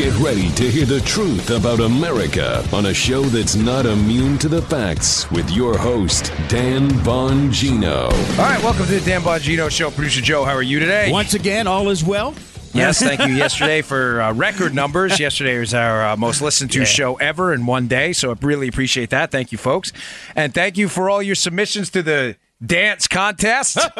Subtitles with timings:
[0.00, 4.48] Get ready to hear the truth about America on a show that's not immune to
[4.48, 8.04] the facts with your host, Dan Bongino.
[8.04, 9.90] All right, welcome to the Dan Bongino Show.
[9.90, 11.12] Producer Joe, how are you today?
[11.12, 12.34] Once again, all is well.
[12.72, 13.34] Yes, thank you.
[13.34, 15.20] Yesterday for uh, record numbers.
[15.20, 16.84] Yesterday was our uh, most listened to Yeah.
[16.86, 18.14] show ever in one day.
[18.14, 19.30] So I really appreciate that.
[19.30, 19.92] Thank you, folks.
[20.34, 23.78] And thank you for all your submissions to the dance contest.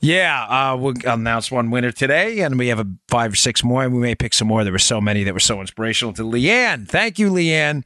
[0.00, 3.82] Yeah, uh, we'll announce one winner today, and we have a five or six more,
[3.82, 4.62] and we may pick some more.
[4.62, 6.12] There were so many that were so inspirational.
[6.14, 7.82] To Leanne, thank you, Leanne,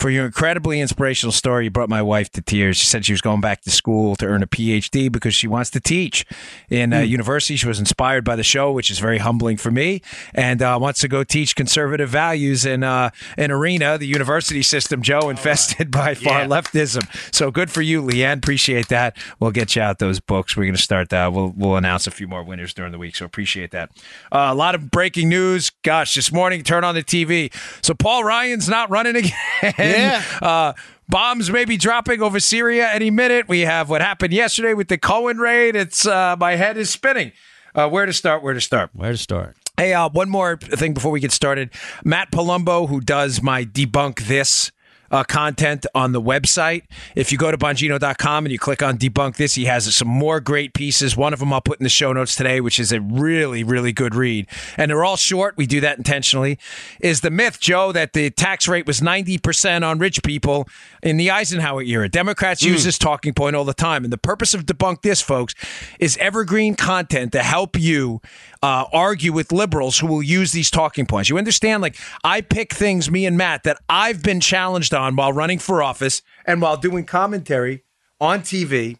[0.00, 1.64] for your incredibly inspirational story.
[1.64, 2.78] You brought my wife to tears.
[2.78, 5.68] She said she was going back to school to earn a PhD because she wants
[5.70, 6.24] to teach
[6.70, 7.56] in uh, university.
[7.56, 10.00] She was inspired by the show, which is very humbling for me,
[10.34, 15.02] and uh, wants to go teach conservative values in uh, an arena, the university system,
[15.02, 17.06] Joe, infested by far leftism.
[17.34, 18.38] So good for you, Leanne.
[18.38, 19.18] Appreciate that.
[19.38, 20.56] We'll get you out those books.
[20.56, 21.32] We're going to start that.
[21.34, 23.16] We'll we'll announce a few more winners during the week.
[23.16, 23.90] So appreciate that.
[24.32, 25.70] Uh, a lot of breaking news.
[25.82, 27.52] Gosh, this morning, turn on the TV.
[27.82, 29.89] So Paul Ryan's not running again.
[29.90, 30.22] Yeah.
[30.40, 30.72] Uh,
[31.08, 33.48] bombs may be dropping over Syria any minute.
[33.48, 35.76] We have what happened yesterday with the Cohen raid.
[35.76, 37.32] It's uh, my head is spinning.
[37.74, 38.42] Uh, where to start?
[38.42, 38.90] Where to start?
[38.94, 39.56] Where to start?
[39.76, 41.70] Hey, uh, one more thing before we get started.
[42.04, 44.72] Matt Palumbo, who does my debunk this
[45.10, 46.84] uh, content on the website,
[47.16, 50.40] if you go to Bongino.com and you click on debunk this, he has some more
[50.40, 51.16] great pieces.
[51.16, 53.92] One of them I'll put in the show notes today, which is a really, really
[53.92, 54.46] good read.
[54.76, 55.56] And they're all short.
[55.56, 56.58] We do that intentionally.
[57.00, 60.68] Is the myth, Joe, that the tax rate was 90% on rich people
[61.02, 62.08] in the Eisenhower era.
[62.08, 64.04] Democrats use this talking point all the time.
[64.04, 65.54] And the purpose of debunk this, folks,
[65.98, 68.20] is evergreen content to help you
[68.62, 71.30] uh, argue with liberals who will use these talking points.
[71.30, 71.82] You understand?
[71.82, 75.82] Like, I pick things, me and Matt, that I've been challenged on while running for
[75.82, 77.84] office and while doing commentary
[78.20, 78.98] on TV.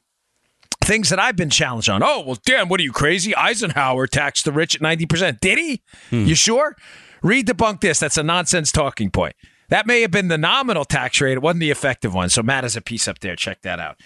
[0.82, 2.02] Things that I've been challenged on.
[2.02, 3.34] Oh, well, damn, what are you crazy?
[3.34, 5.38] Eisenhower taxed the rich at 90%.
[5.40, 5.82] Did he?
[6.08, 6.24] Hmm.
[6.24, 6.76] You sure?
[7.22, 8.00] Read debunk this.
[8.00, 9.36] That's a nonsense talking point.
[9.68, 11.34] That may have been the nominal tax rate.
[11.34, 12.28] It wasn't the effective one.
[12.28, 13.36] So Matt has a piece up there.
[13.36, 14.00] Check that out.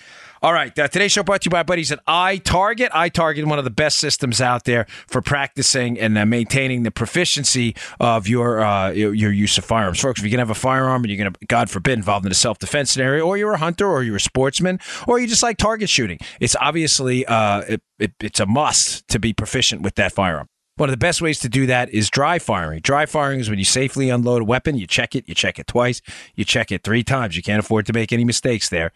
[0.44, 0.78] All right.
[0.78, 2.91] Uh, today's show brought to you by buddies at iTarget.
[2.91, 7.75] iTarget, one of the best systems out there for practicing and uh, maintaining the proficiency
[7.99, 10.00] of your, uh, your your use of firearms.
[10.00, 12.27] Folks, if you're going to have a firearm and you're going to, God forbid, involved
[12.27, 15.27] in a self defense scenario, or you're a hunter, or you're a sportsman, or you
[15.27, 19.81] just like target shooting, it's obviously uh, it, it, it's a must to be proficient
[19.81, 20.50] with that firearm.
[20.77, 22.81] One of the best ways to do that is dry firing.
[22.81, 24.77] Dry firing is when you safely unload a weapon.
[24.77, 26.03] You check it, you check it twice,
[26.34, 27.34] you check it three times.
[27.34, 28.93] You can't afford to make any mistakes there.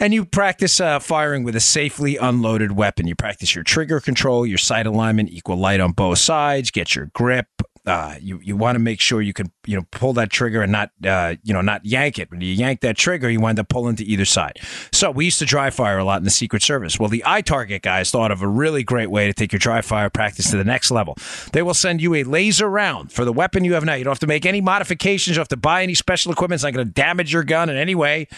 [0.00, 3.08] And you practice uh, firing with a safely unloaded weapon.
[3.08, 7.06] You practice your trigger control, your sight alignment, equal light on both sides, get your
[7.14, 7.57] grip.
[7.88, 10.70] Uh, you you want to make sure you can you know pull that trigger and
[10.70, 12.30] not uh, you know not yank it.
[12.30, 14.58] When you yank that trigger, you wind up pulling to either side.
[14.92, 17.00] So we used to dry fire a lot in the Secret Service.
[17.00, 20.10] Well, the iTarget guys thought of a really great way to take your dry fire
[20.10, 21.16] practice to the next level.
[21.52, 23.94] They will send you a laser round for the weapon you have now.
[23.94, 25.28] You don't have to make any modifications.
[25.28, 26.58] You don't have to buy any special equipment.
[26.58, 28.28] It's not going to damage your gun in any way.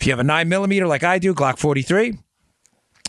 [0.00, 2.18] If you have a nine millimeter like I do, Glock 43,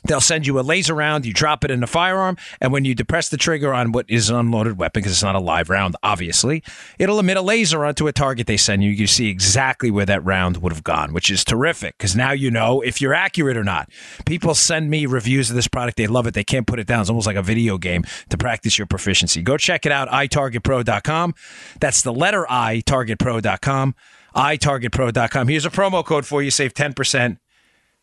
[0.05, 1.25] They'll send you a laser round.
[1.25, 4.29] You drop it in a firearm, and when you depress the trigger on what is
[4.29, 6.63] an unloaded weapon, because it's not a live round, obviously,
[6.97, 8.91] it'll emit a laser onto a target they send you.
[8.91, 12.51] You see exactly where that round would have gone, which is terrific because now you
[12.51, 13.89] know if you're accurate or not.
[14.25, 16.33] People send me reviews of this product; they love it.
[16.33, 17.01] They can't put it down.
[17.01, 19.41] It's almost like a video game to practice your proficiency.
[19.41, 20.09] Go check it out.
[20.09, 21.33] itargetpro.com.
[21.79, 22.81] That's the letter I.
[22.85, 23.95] Targetpro.com.
[24.35, 25.47] itargetpro.com.
[25.47, 26.51] Here's a promo code for you.
[26.51, 27.39] Save ten percent.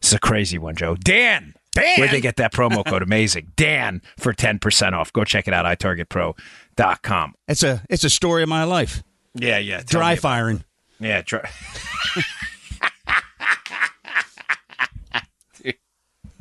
[0.00, 0.94] It's a crazy one, Joe.
[0.94, 1.54] Dan.
[1.80, 1.98] Dan?
[1.98, 3.02] Where'd they get that promo code?
[3.02, 3.52] Amazing.
[3.56, 5.12] Dan for 10% off.
[5.12, 7.34] Go check it out, itargetpro.com.
[7.48, 9.02] It's a it's a story of my life.
[9.34, 9.82] Yeah, yeah.
[9.84, 10.64] Dry firing.
[10.98, 11.48] Yeah, dry.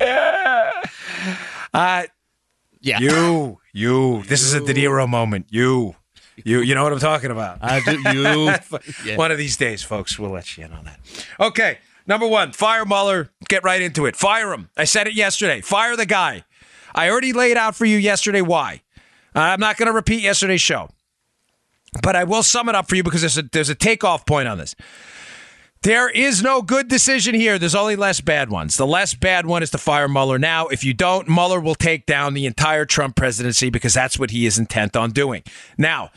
[1.74, 2.04] uh,
[2.80, 2.98] Yeah.
[3.00, 4.22] you, you.
[4.24, 5.46] This is a De Niro moment.
[5.50, 5.94] You.
[6.44, 7.58] You you know what I'm talking about.
[7.62, 8.50] I do, you.
[9.06, 9.16] Yeah.
[9.16, 11.00] One of these days, folks, we'll let you in on that.
[11.40, 13.30] Okay, number one, fire Mueller.
[13.48, 14.16] Get right into it.
[14.16, 14.70] Fire him.
[14.76, 15.60] I said it yesterday.
[15.60, 16.44] Fire the guy.
[16.94, 18.82] I already laid out for you yesterday why.
[19.34, 20.88] Uh, I'm not going to repeat yesterday's show,
[22.02, 24.48] but I will sum it up for you because there's a there's a takeoff point
[24.48, 24.74] on this.
[25.82, 27.58] There is no good decision here.
[27.58, 28.76] There's only less bad ones.
[28.76, 30.66] The less bad one is to fire Mueller now.
[30.66, 34.46] If you don't, Mueller will take down the entire Trump presidency because that's what he
[34.46, 35.44] is intent on doing.
[35.78, 36.10] Now,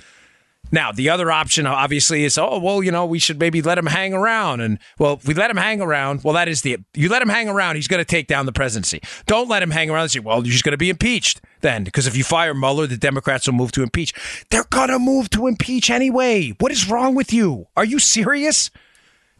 [0.71, 3.87] now, the other option obviously is, oh, well, you know, we should maybe let him
[3.87, 4.61] hang around.
[4.61, 7.29] And, well, if we let him hang around, well, that is the, you let him
[7.29, 9.01] hang around, he's going to take down the presidency.
[9.25, 11.83] Don't let him hang around and say, well, just going to be impeached then.
[11.83, 14.13] Because if you fire Mueller, the Democrats will move to impeach.
[14.49, 16.55] They're going to move to impeach anyway.
[16.59, 17.67] What is wrong with you?
[17.75, 18.69] Are you serious?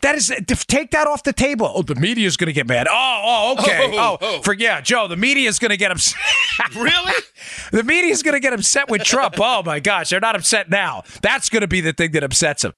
[0.02, 0.34] That is
[0.68, 1.70] take that off the table.
[1.74, 2.88] Oh, the media is going to get mad.
[2.90, 3.90] Oh, oh, okay.
[3.94, 6.20] Oh, oh, for yeah, Joe, the media is going to get upset.
[6.76, 7.14] really?
[7.72, 9.36] the media is going to get upset with Trump.
[9.52, 11.04] Oh my gosh, they're not upset now.
[11.22, 12.74] That's going to be the thing that upsets them.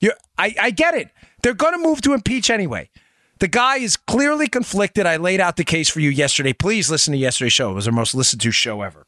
[0.00, 1.10] You, I, I get it.
[1.42, 2.90] They're going to move to impeach anyway.
[3.38, 5.06] The guy is clearly conflicted.
[5.06, 6.52] I laid out the case for you yesterday.
[6.52, 7.70] Please listen to yesterday's show.
[7.70, 9.06] It was our most listened to show ever.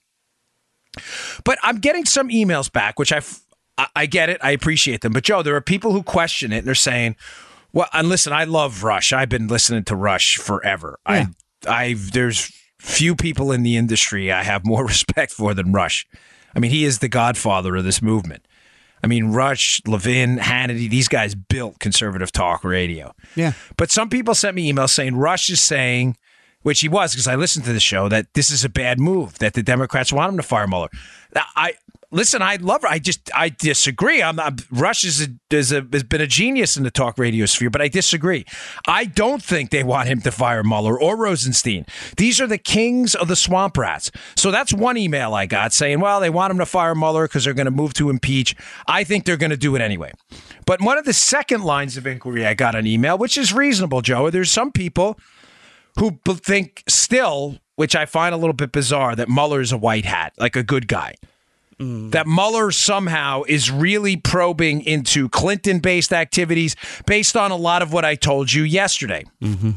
[1.45, 3.23] But I'm getting some emails back, which I,
[3.97, 4.39] I get it.
[4.43, 5.13] I appreciate them.
[5.13, 7.17] But Joe, there are people who question it and they're saying,
[7.73, 9.12] well, and listen, I love Rush.
[9.12, 10.99] I've been listening to Rush forever.
[11.09, 11.26] Yeah.
[11.67, 16.06] I, I, there's few people in the industry I have more respect for than Rush.
[16.55, 18.47] I mean, he is the godfather of this movement.
[19.03, 23.15] I mean, Rush, Levin, Hannity, these guys built conservative talk radio.
[23.37, 23.53] Yeah.
[23.76, 26.17] But some people sent me emails saying Rush is saying,
[26.62, 29.38] which he was because I listened to the show, that this is a bad move,
[29.38, 30.88] that the Democrats want him to fire Mueller.
[31.35, 31.75] Now, I
[32.11, 32.85] listen, I love.
[32.85, 34.23] I just I disagree.
[34.23, 37.47] I'm not, Rush is a, is a, has been a genius in the talk radio
[37.47, 38.45] sphere, but I disagree.
[38.87, 41.87] I don't think they want him to fire Mueller or Rosenstein.
[42.17, 44.11] These are the kings of the swamp rats.
[44.37, 47.45] So that's one email I got saying, well, they want him to fire Mueller because
[47.45, 48.57] they're going to move to impeach.
[48.87, 50.13] I think they're going to do it anyway.
[50.67, 54.03] But one of the second lines of inquiry I got an email, which is reasonable,
[54.03, 54.31] Joe.
[54.31, 55.19] There's some people
[55.99, 60.05] who think still, which I find a little bit bizarre, that Mueller is a white
[60.05, 61.15] hat, like a good guy.
[61.79, 62.11] Mm.
[62.11, 66.75] That Mueller somehow is really probing into Clinton based activities
[67.07, 69.25] based on a lot of what I told you yesterday.
[69.41, 69.71] Mm-hmm.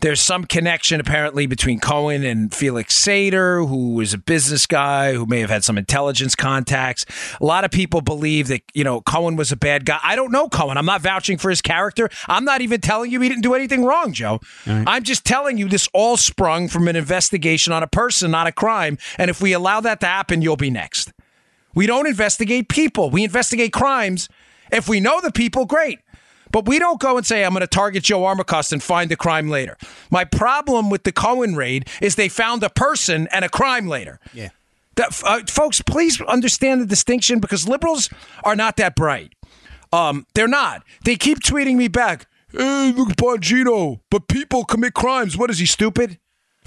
[0.00, 5.26] There's some connection apparently between Cohen and Felix Sater, who is a business guy who
[5.26, 7.06] may have had some intelligence contacts.
[7.40, 9.98] A lot of people believe that, you know, Cohen was a bad guy.
[10.02, 10.76] I don't know Cohen.
[10.76, 12.10] I'm not vouching for his character.
[12.28, 14.40] I'm not even telling you he didn't do anything wrong, Joe.
[14.66, 14.84] Right.
[14.86, 18.52] I'm just telling you this all sprung from an investigation on a person, not a
[18.52, 18.98] crime.
[19.16, 21.13] And if we allow that to happen, you'll be next.
[21.74, 23.10] We don't investigate people.
[23.10, 24.28] We investigate crimes.
[24.72, 26.00] If we know the people, great.
[26.50, 29.16] But we don't go and say, I'm going to target Joe Armacost and find the
[29.16, 29.76] crime later.
[30.10, 34.20] My problem with the Cohen raid is they found a person and a crime later.
[34.32, 34.50] Yeah.
[34.94, 38.08] That, uh, folks, please understand the distinction because liberals
[38.44, 39.32] are not that bright.
[39.92, 40.84] Um, they're not.
[41.04, 45.36] They keep tweeting me back, hey, look at Bongino, but people commit crimes.
[45.36, 46.18] What is he, stupid?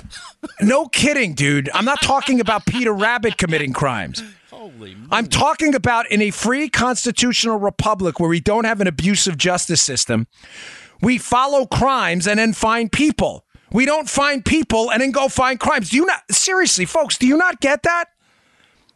[0.62, 1.70] no kidding, dude.
[1.74, 4.22] I'm not talking about Peter Rabbit committing crimes.
[5.12, 9.82] I'm talking about in a free constitutional republic where we don't have an abusive justice
[9.82, 10.28] system,
[11.02, 13.46] we follow crimes and then find people.
[13.72, 15.90] We don't find people and then go find crimes.
[15.90, 18.06] Do you not seriously, folks, do you not get that?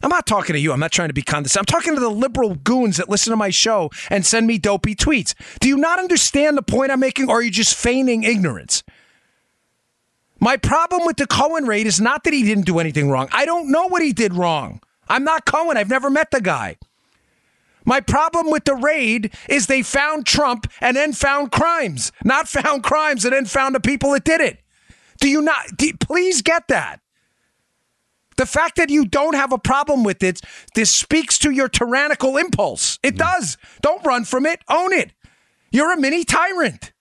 [0.03, 0.71] I'm not talking to you.
[0.71, 1.61] I'm not trying to be condescending.
[1.61, 4.95] I'm talking to the liberal goons that listen to my show and send me dopey
[4.95, 5.35] tweets.
[5.59, 8.83] Do you not understand the point I'm making, or are you just feigning ignorance?
[10.39, 13.29] My problem with the Cohen raid is not that he didn't do anything wrong.
[13.31, 14.81] I don't know what he did wrong.
[15.11, 15.75] I'm not Cohen.
[15.75, 16.77] I've never met the guy.
[17.83, 22.83] My problem with the raid is they found Trump and then found crimes, not found
[22.83, 24.59] crimes and then found the people that did it.
[25.19, 25.77] Do you not?
[25.77, 27.01] Do, please get that.
[28.37, 30.41] The fact that you don't have a problem with it,
[30.75, 32.97] this speaks to your tyrannical impulse.
[33.03, 33.19] It mm.
[33.19, 33.57] does.
[33.81, 34.61] Don't run from it.
[34.69, 35.11] Own it.
[35.71, 36.93] You're a mini tyrant.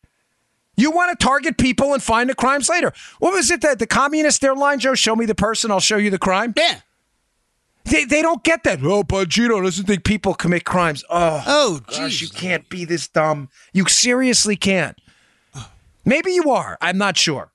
[0.76, 2.92] You want to target people and find the crimes later.
[3.20, 4.94] What was it that the communist airline, Joe?
[4.94, 6.54] Show me the person, I'll show you the crime.
[6.56, 6.80] Yeah.
[7.84, 8.80] They, they don't get that.
[8.82, 11.02] Oh, Bongino doesn't think people commit crimes.
[11.10, 13.48] Oh, oh, gosh, you can't be this dumb.
[13.72, 14.98] You seriously can't.
[16.04, 16.78] Maybe you are.
[16.80, 17.52] I'm not sure.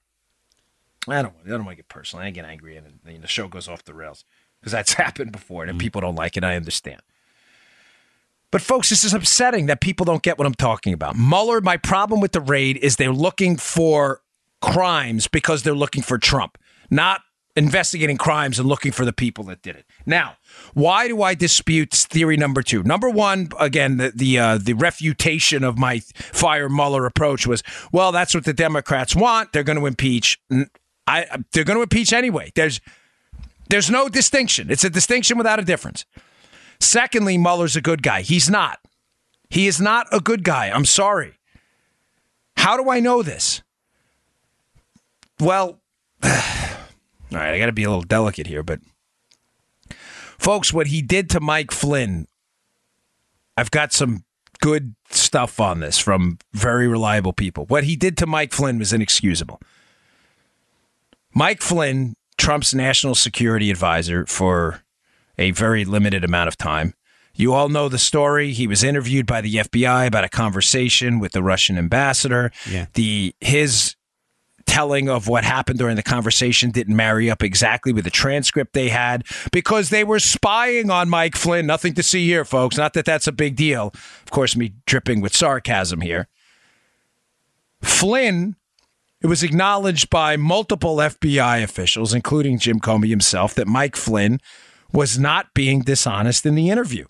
[1.07, 1.33] I don't.
[1.45, 2.25] I don't want to get personal.
[2.25, 4.25] I get angry and, and the show goes off the rails
[4.60, 6.44] because that's happened before and mm people don't like it.
[6.44, 7.01] I understand.
[8.51, 11.15] But folks, this is upsetting that people don't get what I'm talking about.
[11.15, 14.22] Mueller, my problem with the raid is they're looking for
[14.62, 16.58] crimes because they're looking for Trump,
[16.89, 17.22] not
[17.55, 19.86] investigating crimes and looking for the people that did it.
[20.05, 20.38] Now,
[20.74, 22.83] why do I dispute theory number two?
[22.83, 28.12] Number one, again, the the, uh, the refutation of my fire Mueller approach was, well,
[28.12, 29.51] that's what the Democrats want.
[29.51, 30.39] They're going to impeach.
[31.07, 32.51] I they're going to impeach anyway.
[32.55, 32.81] There's
[33.69, 34.69] there's no distinction.
[34.69, 36.05] It's a distinction without a difference.
[36.79, 38.21] Secondly, Mueller's a good guy.
[38.21, 38.79] He's not.
[39.50, 40.69] He is not a good guy.
[40.69, 41.39] I'm sorry.
[42.57, 43.62] How do I know this?
[45.39, 45.79] Well.
[46.24, 48.79] All right, I got to be a little delicate here, but
[50.46, 52.28] folks, what he did to Mike Flynn,
[53.58, 54.24] I've got some
[54.62, 57.66] good stuff on this from very reliable people.
[57.66, 59.60] What he did to Mike Flynn was inexcusable.
[61.34, 64.84] Mike Flynn, Trump's national security advisor for
[65.40, 66.94] a very limited amount of time.
[67.34, 68.54] You all know the story.
[68.54, 72.52] He was interviewed by the FBI about a conversation with the Russian ambassador.
[72.70, 72.86] Yeah.
[72.94, 73.96] The his
[74.65, 78.89] telling of what happened during the conversation didn't marry up exactly with the transcript they
[78.89, 81.65] had because they were spying on Mike Flynn.
[81.65, 82.77] Nothing to see here, folks.
[82.77, 83.91] Not that that's a big deal.
[84.24, 86.27] Of course, me dripping with sarcasm here.
[87.81, 88.55] Flynn,
[89.22, 94.39] it was acknowledged by multiple FBI officials, including Jim Comey himself, that Mike Flynn
[94.91, 97.05] was not being dishonest in the interview.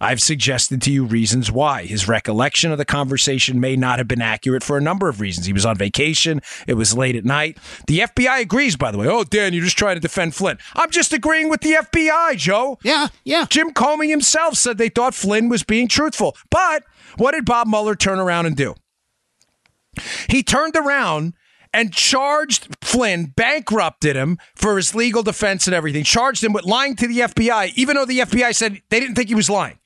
[0.00, 1.84] I've suggested to you reasons why.
[1.84, 5.46] His recollection of the conversation may not have been accurate for a number of reasons.
[5.46, 7.58] He was on vacation, it was late at night.
[7.86, 9.08] The FBI agrees, by the way.
[9.08, 10.58] Oh, Dan, you're just trying to defend Flynn.
[10.74, 12.78] I'm just agreeing with the FBI, Joe.
[12.82, 13.46] Yeah, yeah.
[13.48, 16.36] Jim Comey himself said they thought Flynn was being truthful.
[16.50, 16.84] But
[17.16, 18.74] what did Bob Mueller turn around and do?
[20.28, 21.34] He turned around
[21.72, 26.96] and charged Flynn, bankrupted him for his legal defense and everything, charged him with lying
[26.96, 29.78] to the FBI, even though the FBI said they didn't think he was lying.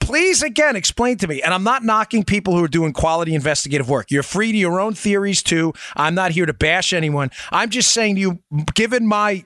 [0.00, 1.42] Please, again, explain to me.
[1.42, 4.10] And I'm not knocking people who are doing quality investigative work.
[4.10, 5.72] You're free to your own theories, too.
[5.96, 7.30] I'm not here to bash anyone.
[7.50, 8.38] I'm just saying to you,
[8.74, 9.44] given my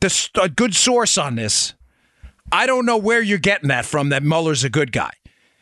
[0.00, 1.74] the, a good source on this,
[2.50, 5.12] I don't know where you're getting that from that Mueller's a good guy.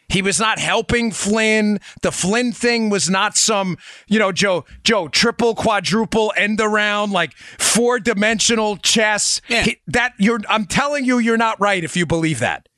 [0.08, 1.78] He was not helping Flynn.
[2.02, 7.32] The Flynn thing was not some, you know, Joe, Joe, triple, quadruple end around, like
[7.36, 9.40] four dimensional chess.
[9.48, 9.62] Yeah.
[9.62, 12.68] He, that you're, I'm telling you, you're not right if you believe that.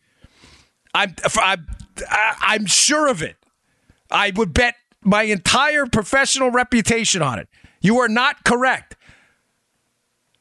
[0.94, 1.66] I'm, I'm,
[2.10, 3.36] I'm sure of it.
[4.10, 7.48] I would bet my entire professional reputation on it.
[7.80, 8.96] You are not correct.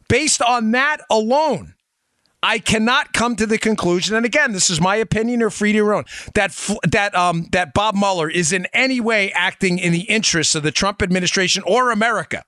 [0.08, 1.74] Based on that alone,
[2.44, 5.40] I cannot come to the conclusion, and again, this is my opinion.
[5.40, 6.06] You're free to your own.
[6.34, 6.52] That
[6.90, 10.72] that um that Bob Mueller is in any way acting in the interests of the
[10.72, 12.44] Trump administration or America.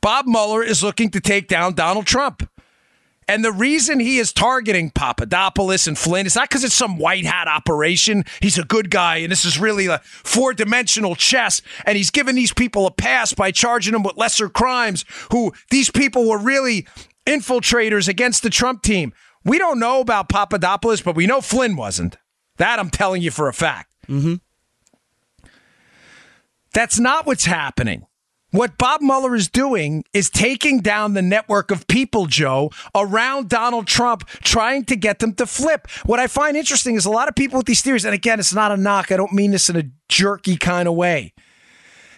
[0.00, 2.48] Bob Mueller is looking to take down Donald Trump.
[3.28, 7.26] And the reason he is targeting Papadopoulos and Flynn is not because it's some white
[7.26, 8.24] hat operation.
[8.40, 11.60] He's a good guy, and this is really a four dimensional chess.
[11.84, 15.04] And he's giving these people a pass by charging them with lesser crimes.
[15.30, 16.86] Who these people were really
[17.26, 19.12] infiltrators against the Trump team.
[19.44, 22.16] We don't know about Papadopoulos, but we know Flynn wasn't.
[22.56, 23.94] That I'm telling you for a fact.
[24.08, 24.36] Mm-hmm.
[26.72, 28.06] That's not what's happening.
[28.50, 33.86] What Bob Mueller is doing is taking down the network of people, Joe, around Donald
[33.86, 35.86] Trump, trying to get them to flip.
[36.06, 38.54] What I find interesting is a lot of people with these theories, and again, it's
[38.54, 39.12] not a knock.
[39.12, 41.34] I don't mean this in a jerky kind of way.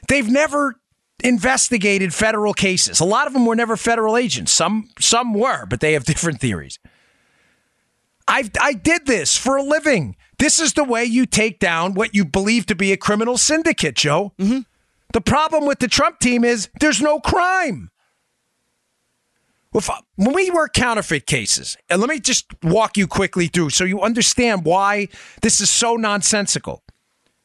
[0.08, 0.76] They've never
[1.24, 3.00] investigated federal cases.
[3.00, 4.52] A lot of them were never federal agents.
[4.52, 6.78] Some some were, but they have different theories.
[8.28, 10.16] I I did this for a living.
[10.38, 13.96] This is the way you take down what you believe to be a criminal syndicate,
[13.96, 14.32] Joe.
[14.38, 14.60] Mm-hmm.
[15.12, 17.90] The problem with the Trump team is there's no crime.
[20.16, 24.00] When we work counterfeit cases, and let me just walk you quickly through so you
[24.00, 25.08] understand why
[25.42, 26.82] this is so nonsensical.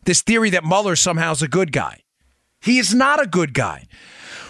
[0.05, 2.01] This theory that Mueller somehow is a good guy.
[2.61, 3.85] He is not a good guy.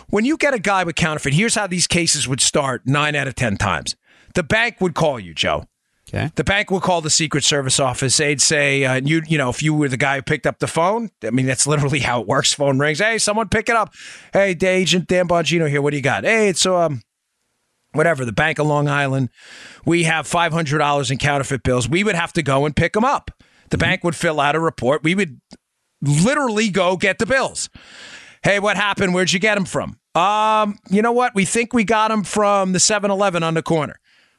[0.10, 3.28] When you get a guy with counterfeit, here's how these cases would start nine out
[3.28, 3.96] of 10 times.
[4.36, 5.66] The bank would call you, Joe.
[6.08, 6.32] Okay.
[6.36, 8.18] The bank will call the Secret Service office.
[8.18, 10.68] They'd say, uh, you, you know, if you were the guy who picked up the
[10.68, 12.54] phone, I mean, that's literally how it works.
[12.54, 13.00] Phone rings.
[13.00, 13.94] Hey, someone pick it up.
[14.32, 15.82] Hey, Agent Dan Bongino here.
[15.82, 16.24] What do you got?
[16.24, 17.02] Hey, it's um,
[17.94, 18.24] whatever.
[18.24, 19.30] The Bank of Long Island.
[19.86, 21.90] We have five hundred dollars in counterfeit bills.
[21.90, 23.32] We would have to go and pick them up.
[23.72, 25.04] The bank would fill out a report.
[25.04, 25.42] We would
[26.02, 27.70] literally go get the bills.
[28.44, 29.16] Hey, what happened?
[29.16, 29.98] Where'd you get them from?
[30.14, 31.34] Um, you know what?
[31.34, 33.96] We think we got them from the 7-Eleven on the corner.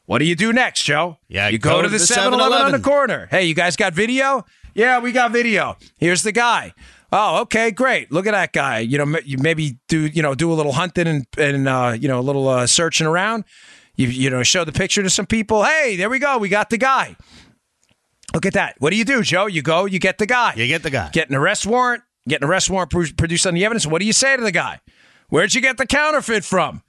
[0.07, 1.17] What do you do next, Joe?
[1.27, 3.27] Yeah, you go, go to to the the 7 Eleven on the corner.
[3.29, 4.45] Hey, you guys got video?
[4.73, 5.75] Yeah, we got video.
[5.97, 6.73] Here's the guy.
[7.11, 8.09] Oh, okay, great.
[8.09, 8.79] Look at that guy.
[8.79, 12.07] You know, you maybe do you know do a little hunting and and uh, you
[12.07, 13.43] know a little uh, searching around.
[13.95, 15.63] You you know show the picture to some people.
[15.63, 16.37] Hey, there we go.
[16.37, 17.17] We got the guy.
[18.33, 18.75] Look at that.
[18.79, 19.47] What do you do, Joe?
[19.47, 20.53] You go, you get the guy.
[20.55, 21.09] You get the guy.
[21.11, 22.03] Get an arrest warrant.
[22.27, 23.85] Get an arrest warrant produced on the evidence.
[23.87, 24.79] What do you say to the guy?
[25.29, 26.81] Where'd you get the counterfeit from?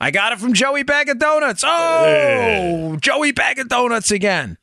[0.00, 1.64] I got it from Joey Bag of Donuts.
[1.66, 4.56] Oh, Joey Bag of Donuts again.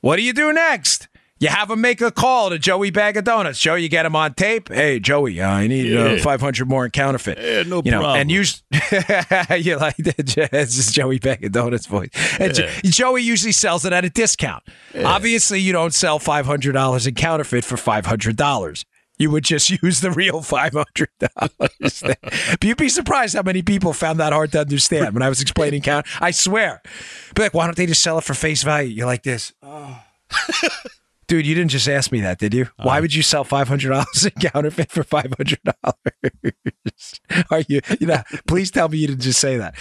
[0.00, 1.08] What do you do next?
[1.38, 3.58] You have him make a call to Joey Bag of Donuts.
[3.58, 4.68] Joe, you get him on tape.
[4.72, 7.36] Hey, Joey, uh, I need uh, 500 more in counterfeit.
[7.38, 8.20] Yeah, no you know, problem.
[8.22, 8.40] And you,
[8.72, 10.48] you like that?
[10.52, 12.08] It's just Joey Bag of Donuts voice.
[12.40, 14.62] And Jo- Joey usually sells it at a discount.
[15.04, 18.84] Obviously, you don't sell $500 in counterfeit for $500.
[19.18, 22.02] You would just use the real five hundred dollars.
[22.62, 25.82] You'd be surprised how many people found that hard to understand when I was explaining
[25.82, 26.06] count.
[26.20, 26.82] I swear,
[27.34, 28.90] be like, why don't they just sell it for face value?
[28.90, 30.02] You're like this, oh.
[31.26, 31.46] dude.
[31.46, 32.64] You didn't just ask me that, did you?
[32.64, 32.84] Uh-huh.
[32.88, 37.20] Why would you sell five hundred dollars in counterfeit for five hundred dollars?
[37.50, 37.80] Are you?
[38.00, 39.74] You know, please tell me you didn't just say that.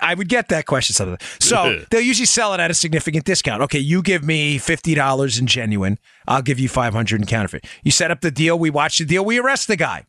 [0.00, 1.22] I would get that question sometimes.
[1.40, 3.62] So they'll usually sell it at a significant discount.
[3.62, 7.66] Okay, you give me fifty dollars in genuine, I'll give you five hundred in counterfeit.
[7.82, 10.04] You set up the deal, we watch the deal, we arrest the guy.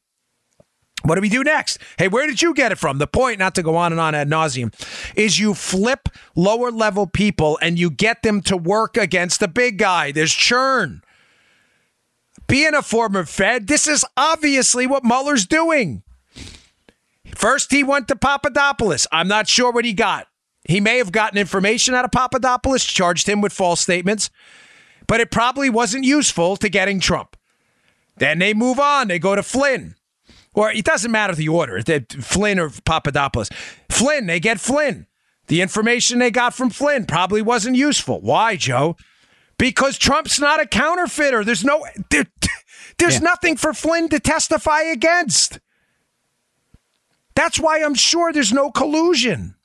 [1.04, 1.78] What do we do next?
[1.98, 2.98] Hey, where did you get it from?
[2.98, 4.74] The point, not to go on and on ad nauseum,
[5.16, 9.78] is you flip lower level people and you get them to work against the big
[9.78, 10.12] guy.
[10.12, 11.02] There's churn.
[12.48, 16.04] Being a former Fed, this is obviously what Mueller's doing.
[17.40, 19.08] First, he went to Papadopoulos.
[19.14, 20.28] I'm not sure what he got.
[20.66, 24.30] He may have gotten information out of Papadopoulos, charged him with false statements,
[25.08, 27.38] but it probably wasn't useful to getting Trump.
[28.18, 29.08] Then they move on.
[29.08, 29.96] They go to Flynn.
[30.54, 31.82] Or it doesn't matter the order,
[32.20, 33.50] Flynn or Papadopoulos.
[33.90, 35.08] Flynn, they get Flynn.
[35.48, 38.20] The information they got from Flynn probably wasn't useful.
[38.20, 38.98] Why, Joe?
[39.58, 41.46] Because Trump's not a counterfeiter.
[41.46, 42.26] There's no there,
[42.98, 43.20] there's yeah.
[43.22, 45.60] nothing for Flynn to testify against.
[47.40, 49.56] That's why I'm sure there's no collusion.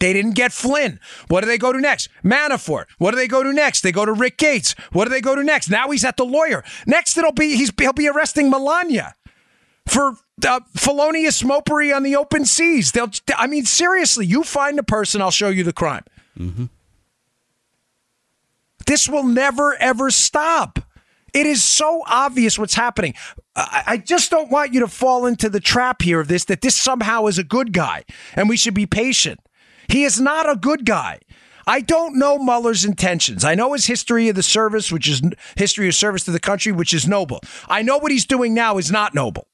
[0.00, 0.98] They didn't get Flynn.
[1.28, 2.08] What do they go to next?
[2.24, 2.86] Manafort.
[2.96, 3.82] What do they go to next?
[3.82, 4.74] They go to Rick Gates.
[4.90, 5.68] What do they go to next?
[5.68, 6.64] Now he's at the lawyer.
[6.86, 9.14] Next, it'll be he's he'll be arresting Melania
[9.86, 10.16] for
[10.48, 12.92] uh, felonious mopery on the open seas.
[12.92, 13.10] They'll.
[13.36, 16.04] I mean, seriously, you find a person, I'll show you the crime.
[16.38, 16.64] Mm-hmm.
[18.86, 20.78] This will never ever stop.
[21.32, 23.14] It is so obvious what's happening.
[23.56, 26.76] I just don't want you to fall into the trap here of this that this
[26.76, 29.40] somehow is a good guy and we should be patient.
[29.88, 31.18] He is not a good guy.
[31.66, 33.44] I don't know Mueller's intentions.
[33.44, 35.22] I know his history of the service, which is
[35.56, 37.40] history of service to the country, which is noble.
[37.68, 39.46] I know what he's doing now is not noble.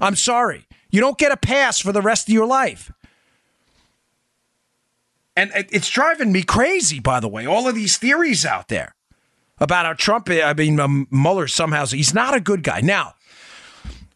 [0.00, 0.66] I'm sorry.
[0.90, 2.90] You don't get a pass for the rest of your life.
[5.36, 8.94] And it's driving me crazy, by the way, all of these theories out there
[9.62, 12.80] about how Trump, I mean, um, Mueller somehow, he's not a good guy.
[12.80, 13.14] Now,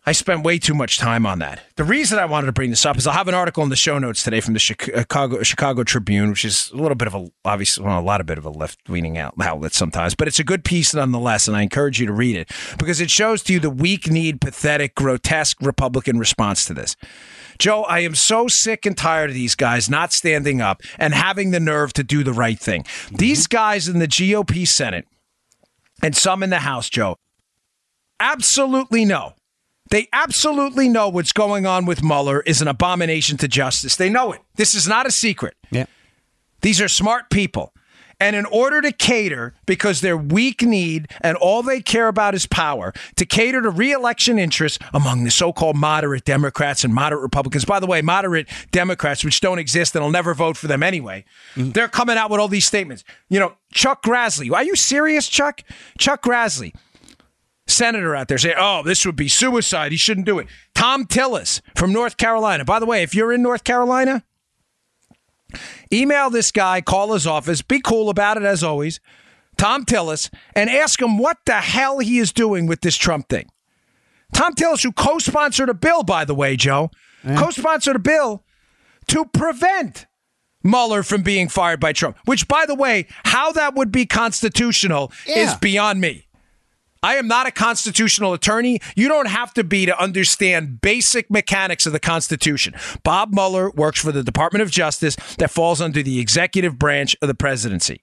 [0.09, 1.65] I spent way too much time on that.
[1.75, 3.77] The reason I wanted to bring this up is I'll have an article in the
[3.77, 7.29] show notes today from the Chicago Chicago Tribune, which is a little bit of a
[7.45, 10.45] obviously well, a lot of bit of a left leaning outlet sometimes, but it's a
[10.45, 13.59] good piece nonetheless, and I encourage you to read it because it shows to you
[13.59, 16.95] the weak kneed, pathetic, grotesque Republican response to this.
[17.59, 21.51] Joe, I am so sick and tired of these guys not standing up and having
[21.51, 22.85] the nerve to do the right thing.
[22.85, 23.17] Mm-hmm.
[23.17, 25.09] These guys in the GOP Senate
[26.03, 27.17] and some in the House, Joe,
[28.21, 29.35] absolutely know
[29.91, 33.97] they absolutely know what's going on with Mueller is an abomination to justice.
[33.97, 34.41] They know it.
[34.57, 35.55] This is not a secret.
[35.71, 35.87] Yeah.
[36.63, 37.73] These are smart people.
[38.19, 42.47] And in order to cater, because they're weak kneed and all they care about is
[42.47, 47.67] power, to cater to reelection interests among the so called moderate Democrats and moderate Republicans.
[47.67, 51.25] By the way, moderate Democrats, which don't exist and will never vote for them anyway,
[51.55, 51.73] mm-hmm.
[51.73, 53.05] they're coming out with all these statements.
[53.29, 54.51] You know, Chuck Grassley.
[54.51, 55.61] Are you serious, Chuck?
[55.99, 56.73] Chuck Grassley
[57.67, 59.93] senator out there saying, oh, this would be suicide.
[59.93, 60.47] He shouldn't do it.
[60.75, 62.65] Thom Tillis from North Carolina.
[62.65, 64.25] By the way, if you're in North Carolina,
[65.93, 69.01] email this guy, call his office, be cool about it as always,
[69.59, 73.49] Thom Tillis, and ask him what the hell he is doing with this Trump thing.
[74.33, 76.91] Thom Tillis, who co sponsored a bill, by the way, Joe,
[77.25, 77.41] yeah.
[77.41, 78.45] co sponsored a bill
[79.09, 80.07] to prevent
[80.63, 85.13] Mueller from being fired by Trump, which, by the way, how that would be constitutional
[85.27, 85.39] yeah.
[85.39, 86.26] is beyond me.
[87.03, 88.81] I am not a constitutional attorney.
[88.95, 92.75] You don't have to be to understand basic mechanics of the Constitution.
[93.03, 97.29] Bob Mueller works for the Department of Justice that falls under the executive branch of
[97.29, 98.03] the presidency.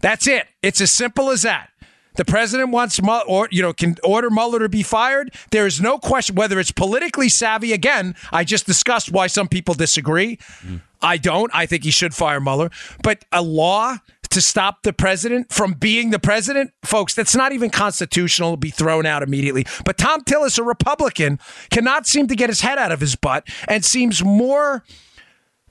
[0.00, 0.48] That's it.
[0.62, 1.70] It's as simple as that.
[2.14, 5.32] The president wants or you know can order Mueller to be fired.
[5.50, 7.72] There is no question whether it's politically savvy.
[7.72, 10.36] Again, I just discussed why some people disagree.
[10.60, 10.82] Mm.
[11.00, 11.50] I don't.
[11.54, 12.70] I think he should fire Mueller.
[13.02, 13.96] But a law
[14.32, 18.48] to stop the president from being the president, folks, that's not even constitutional.
[18.48, 19.66] It'll be thrown out immediately.
[19.84, 21.38] But Thom Tillis, a Republican,
[21.70, 24.84] cannot seem to get his head out of his butt and seems more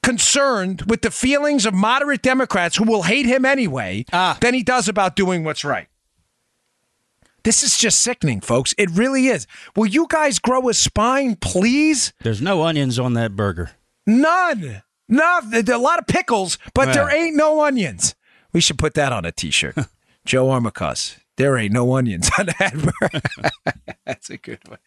[0.03, 4.37] concerned with the feelings of moderate Democrats who will hate him anyway ah.
[4.41, 5.87] than he does about doing what's right.
[7.43, 8.75] This is just sickening, folks.
[8.77, 9.47] It really is.
[9.75, 12.13] Will you guys grow a spine, please?
[12.21, 13.71] There's no onions on that burger.
[14.05, 14.83] None.
[15.09, 18.15] No, a lot of pickles, but there ain't no onions.
[18.53, 19.75] We should put that on a T-shirt.
[20.25, 21.17] Joe Armacost.
[21.37, 23.53] There ain't no onions on that.
[24.05, 24.77] That's a good one.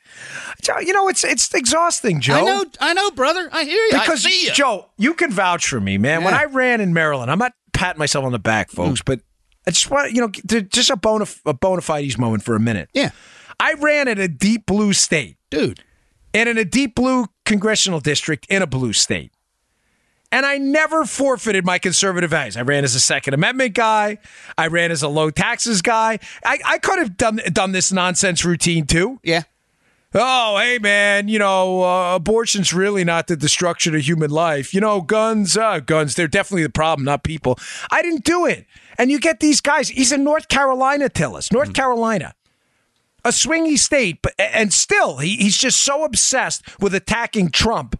[0.62, 2.34] Joe, you know it's it's exhausting, Joe.
[2.34, 3.48] I know, I know, brother.
[3.50, 3.92] I hear you.
[3.92, 4.52] Because you.
[4.52, 6.20] Joe, you can vouch for me, man.
[6.20, 6.26] Yeah.
[6.26, 9.06] When I ran in Maryland, I'm not patting myself on the back, folks, mm.
[9.06, 9.20] but
[9.66, 12.90] I just want you know just a bona a bona fides moment for a minute.
[12.92, 13.10] Yeah,
[13.58, 15.80] I ran in a deep blue state, dude,
[16.32, 19.32] and in a deep blue congressional district in a blue state
[20.34, 22.56] and I never forfeited my conservative values.
[22.56, 24.18] I ran as a Second Amendment guy.
[24.58, 26.18] I ran as a low taxes guy.
[26.44, 29.20] I, I could have done done this nonsense routine too.
[29.22, 29.44] Yeah.
[30.12, 34.74] Oh, hey man, you know, uh, abortion's really not the destruction of human life.
[34.74, 37.56] You know, guns, uh, guns, they're definitely the problem, not people.
[37.92, 38.66] I didn't do it.
[38.98, 39.88] And you get these guys.
[39.88, 41.52] He's in North Carolina, Tillis.
[41.52, 41.74] North mm.
[41.74, 42.34] Carolina
[43.24, 47.98] a swingy state, but and still he, he's just so obsessed with attacking Trump.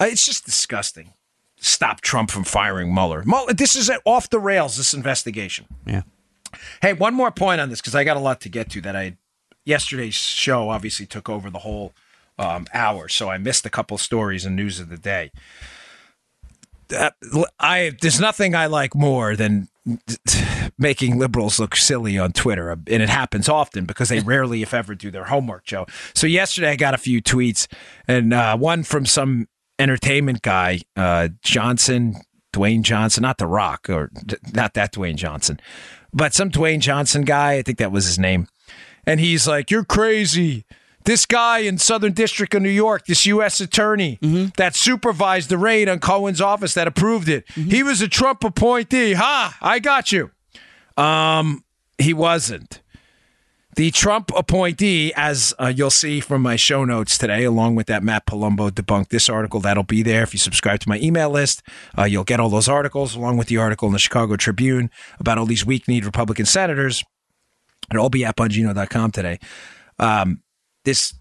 [0.00, 1.14] Uh, it's just disgusting
[1.62, 3.22] stop Trump from firing Mueller.
[3.24, 5.66] Mueller this is off the rails, this investigation.
[5.86, 6.02] Yeah.
[6.82, 8.80] Hey, one more point on this because I got a lot to get to.
[8.82, 9.16] That I
[9.64, 11.94] yesterday's show obviously took over the whole
[12.38, 15.30] um, hour, so I missed a couple stories and news of the day.
[16.94, 17.10] Uh,
[17.58, 19.68] I there's nothing I like more than
[20.78, 24.94] making liberals look silly on Twitter, and it happens often because they rarely, if ever,
[24.94, 25.86] do their homework, Joe.
[26.14, 27.66] So yesterday I got a few tweets,
[28.06, 29.48] and uh, one from some
[29.78, 32.16] entertainment guy, uh, Johnson,
[32.52, 34.10] Dwayne Johnson, not The Rock, or
[34.52, 35.60] not that Dwayne Johnson,
[36.12, 37.54] but some Dwayne Johnson guy.
[37.54, 38.48] I think that was his name,
[39.06, 40.64] and he's like, "You're crazy."
[41.04, 43.60] This guy in Southern District of New York, this U.S.
[43.60, 44.50] attorney mm-hmm.
[44.56, 47.70] that supervised the raid on Cohen's office that approved it, mm-hmm.
[47.70, 49.14] he was a Trump appointee.
[49.14, 49.58] Ha!
[49.60, 50.30] I got you.
[50.96, 51.64] Um,
[51.98, 52.81] he wasn't.
[53.74, 58.02] The Trump appointee, as uh, you'll see from my show notes today, along with that
[58.02, 60.22] Matt Palumbo debunked this article, that'll be there.
[60.22, 61.62] If you subscribe to my email list,
[61.96, 65.38] uh, you'll get all those articles, along with the article in the Chicago Tribune about
[65.38, 67.02] all these weak kneed Republican senators.
[67.90, 69.38] It'll all be at Bongino.com today.
[69.98, 70.42] Um,
[70.84, 71.14] this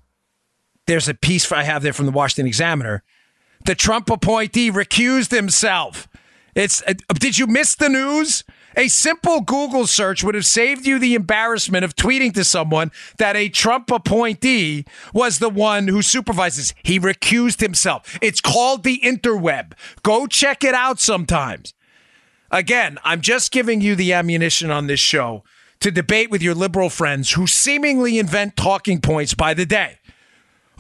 [0.88, 3.04] there's a piece I have there from the Washington Examiner.
[3.66, 6.10] The Trump appointee recused himself.
[6.54, 8.44] It's uh, did you miss the news?
[8.78, 13.36] A simple Google search would have saved you the embarrassment of tweeting to someone that
[13.36, 16.74] a Trump appointee was the one who supervises.
[16.84, 18.18] He recused himself.
[18.22, 19.74] It's called the interweb.
[20.04, 21.74] Go check it out sometimes.
[22.50, 25.44] Again, I'm just giving you the ammunition on this show
[25.80, 29.98] to debate with your liberal friends who seemingly invent talking points by the day.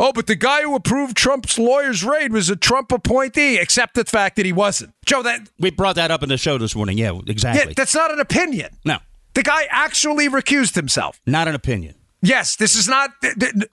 [0.04, 4.04] Oh, but the guy who approved Trump's lawyer's raid was a Trump appointee, except the
[4.04, 4.96] fact that he wasn't.
[5.06, 6.98] Joe, that we brought that up in the show this morning.
[6.98, 7.70] Yeah, exactly.
[7.70, 8.80] Yeah, that's not an opinion.
[8.84, 8.98] No,
[9.36, 11.22] the guy actually recused himself.
[11.28, 11.94] Not an opinion.
[12.24, 13.12] Yes, this is not.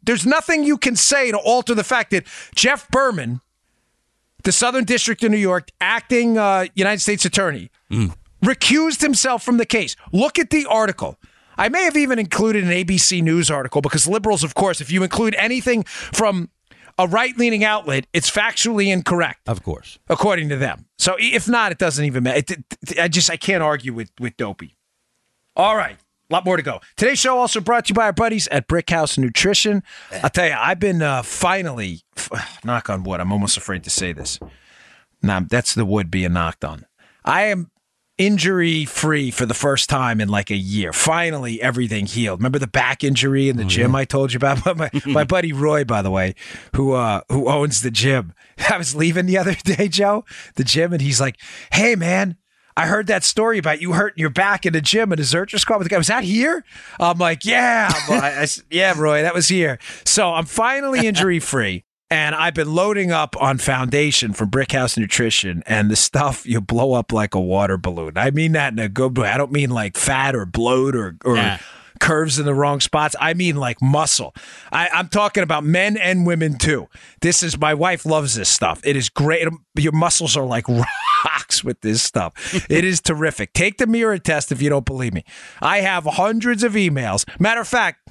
[0.03, 3.41] There's nothing you can say to alter the fact that Jeff Berman,
[4.45, 9.57] the Southern District of New York, acting uh, United States Attorney, mm recused himself from
[9.57, 9.97] the case.
[10.13, 11.19] Look at the article.
[11.59, 15.03] I may have even included an ABC News article because liberals, of course, if you
[15.03, 16.51] include anything from
[16.99, 19.49] a right leaning outlet, it's factually incorrect.
[19.49, 19.99] Of course.
[20.09, 20.87] According to them.
[20.99, 22.57] So if not, it doesn't even matter.
[22.99, 24.77] I just, I can't argue with, with Dopey.
[25.57, 25.97] All right.
[26.31, 26.81] A lot more to go.
[26.97, 29.83] Today's show also brought to you by our buddies at Brickhouse Nutrition.
[30.23, 32.03] I'll tell you, I've been uh, finally,
[32.65, 34.39] knock on wood, I'm almost afraid to say this.
[35.23, 36.85] Now, that's the wood being knocked on.
[37.25, 37.71] I am
[38.19, 40.93] injury free for the first time in like a year.
[40.93, 42.41] Finally, everything healed.
[42.41, 43.99] Remember the back injury in the oh, gym yeah.
[43.99, 44.65] I told you about?
[44.77, 46.35] my, my buddy Roy, by the way,
[46.75, 48.35] who uh, who owns the gym.
[48.71, 50.25] I was leaving the other day, Joe,
[50.57, 51.41] the gym, and he's like,
[51.73, 52.37] "Hey, man."
[52.77, 55.59] I heard that story about you hurting your back in the gym at a Zercher
[55.59, 55.99] squat with the guy.
[55.99, 56.65] Was that here?
[57.01, 59.81] I'm like, yeah, I, I, yeah, Roy, that was here.
[60.05, 61.83] So I'm finally injury free.
[62.11, 66.95] And I've been loading up on foundation from Brickhouse Nutrition, and the stuff you blow
[66.95, 68.13] up like a water balloon.
[68.17, 69.29] I mean that in a good way.
[69.29, 71.59] I don't mean like fat or bloat or or yeah.
[72.01, 73.15] curves in the wrong spots.
[73.21, 74.35] I mean like muscle.
[74.73, 76.89] I, I'm talking about men and women too.
[77.21, 78.81] This is my wife loves this stuff.
[78.85, 79.47] It is great.
[79.77, 80.67] Your muscles are like
[81.25, 82.33] rocks with this stuff.
[82.71, 83.53] it is terrific.
[83.53, 85.25] Take the mirror test if you don't believe me.
[85.61, 87.29] I have hundreds of emails.
[87.39, 88.08] Matter of fact,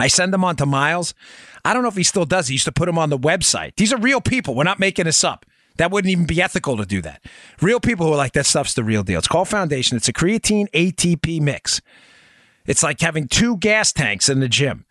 [0.00, 1.14] I send them on to Miles.
[1.64, 2.48] I don't know if he still does.
[2.48, 3.76] He used to put them on the website.
[3.76, 4.54] These are real people.
[4.54, 5.44] We're not making this up.
[5.76, 7.22] That wouldn't even be ethical to do that.
[7.60, 9.18] Real people who are like, that stuff's the real deal.
[9.18, 9.96] It's called Foundation.
[9.96, 11.80] It's a creatine ATP mix.
[12.66, 14.84] It's like having two gas tanks in the gym.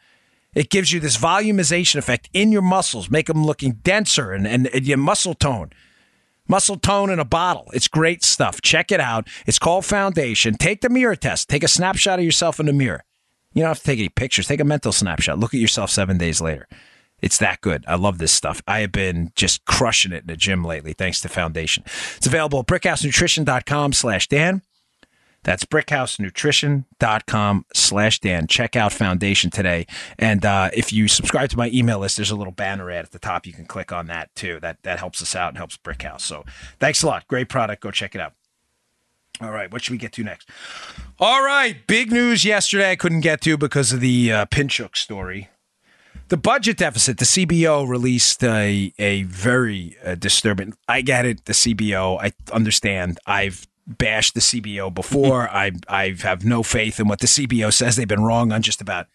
[0.56, 4.68] It gives you this volumization effect in your muscles, make them looking denser and, and,
[4.68, 5.70] and your muscle tone.
[6.48, 7.68] Muscle tone in a bottle.
[7.74, 8.60] It's great stuff.
[8.62, 9.28] Check it out.
[9.46, 10.56] It's called Foundation.
[10.56, 11.48] Take the mirror test.
[11.48, 13.04] Take a snapshot of yourself in the mirror.
[13.54, 14.48] You don't have to take any pictures.
[14.48, 15.40] Take a mental snapshot.
[15.40, 16.68] Look at yourself seven days later.
[17.22, 17.84] It's that good.
[17.88, 18.62] I love this stuff.
[18.68, 21.84] I have been just crushing it in the gym lately, thanks to Foundation.
[22.18, 24.62] It's available at brickhousenutrition.com slash Dan.
[25.44, 28.48] That's brickhousenutrition.com slash Dan.
[28.48, 29.88] Check out Foundation today.
[30.18, 33.12] And uh, if you subscribe to my email list, there's a little banner ad at
[33.12, 33.46] the top.
[33.46, 34.60] You can click on that too.
[34.60, 36.22] That that helps us out and helps Brickhouse.
[36.22, 36.44] So
[36.80, 37.28] thanks a lot.
[37.28, 37.82] Great product.
[37.82, 38.34] Go check it out.
[39.42, 40.50] All right, what should we get to next?
[41.20, 45.50] All right, big news yesterday I couldn't get to because of the uh, Pinchuk story.
[46.28, 50.74] The budget deficit, the CBO released a, a very uh, disturbing.
[50.88, 52.22] I get it, the CBO.
[52.22, 53.20] I understand.
[53.26, 55.50] I've bashed the CBO before.
[55.52, 57.96] I I have no faith in what the CBO says.
[57.96, 59.08] They've been wrong on just about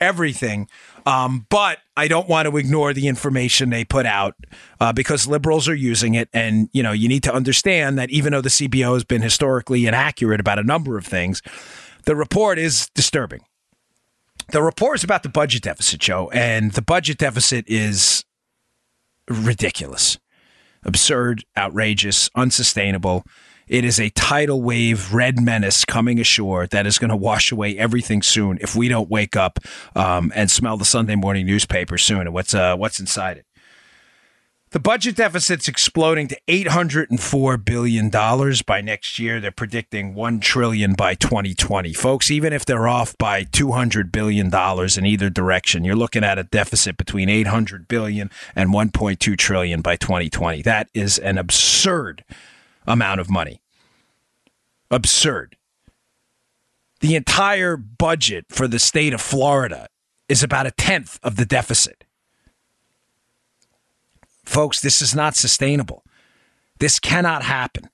[0.00, 0.68] everything.
[1.06, 4.34] Um, but I don't want to ignore the information they put out
[4.80, 6.28] uh, because liberals are using it.
[6.32, 9.86] And, you know, you need to understand that even though the CBO has been historically
[9.86, 11.42] inaccurate about a number of things,
[12.04, 13.40] the report is disturbing.
[14.50, 18.24] The report is about the budget deficit, Joe, and the budget deficit is
[19.28, 20.18] ridiculous,
[20.82, 23.24] absurd, outrageous, unsustainable.
[23.68, 27.78] It is a tidal wave, red menace coming ashore that is going to wash away
[27.78, 29.58] everything soon if we don't wake up
[29.94, 33.46] um, and smell the Sunday morning newspaper soon and what's uh, what's inside it.
[34.74, 38.10] The budget deficit's exploding to $804 billion
[38.66, 39.38] by next year.
[39.38, 41.92] They're predicting 1 trillion by 2020.
[41.92, 46.42] Folks, even if they're off by $200 billion in either direction, you're looking at a
[46.42, 50.62] deficit between $800 billion and $1.2 trillion by 2020.
[50.62, 52.24] That is an absurd
[52.86, 53.60] amount of money.
[54.90, 55.56] Absurd.
[57.00, 59.88] The entire budget for the state of Florida
[60.28, 62.04] is about a tenth of the deficit.
[64.44, 66.04] Folks, this is not sustainable.
[66.78, 67.88] This cannot happen.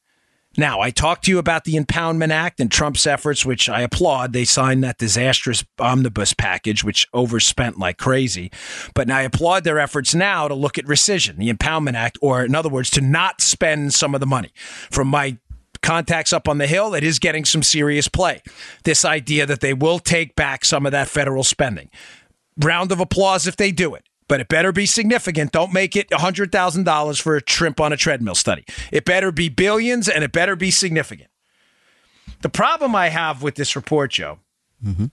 [0.57, 4.33] Now, I talked to you about the Impoundment Act and Trump's efforts, which I applaud.
[4.33, 8.51] They signed that disastrous omnibus package, which overspent like crazy.
[8.95, 12.57] But I applaud their efforts now to look at rescission, the Impoundment Act, or in
[12.57, 14.53] other words, to not spend some of the money.
[14.91, 15.39] From my
[15.83, 18.43] contacts up on the Hill, it is getting some serious play.
[18.83, 21.91] This idea that they will take back some of that federal spending.
[22.57, 25.51] Round of applause if they do it but it better be significant.
[25.51, 28.64] Don't make it $100,000 for a shrimp on a treadmill study.
[28.93, 31.31] It better be billions and it better be significant.
[32.43, 34.38] The problem I have with this report, Joe,
[34.87, 35.07] mm-hmm.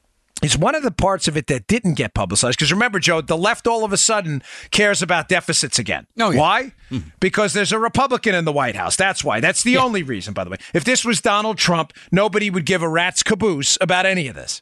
[0.43, 2.59] is one of the parts of it that didn't get publicized.
[2.59, 6.05] Because remember, Joe, the left all of a sudden cares about deficits again.
[6.19, 6.39] Oh, yeah.
[6.39, 6.73] Why?
[6.91, 7.09] Mm-hmm.
[7.19, 8.95] Because there's a Republican in the White House.
[8.95, 9.39] That's why.
[9.39, 9.83] That's the yeah.
[9.83, 10.57] only reason, by the way.
[10.75, 14.61] If this was Donald Trump, nobody would give a rat's caboose about any of this.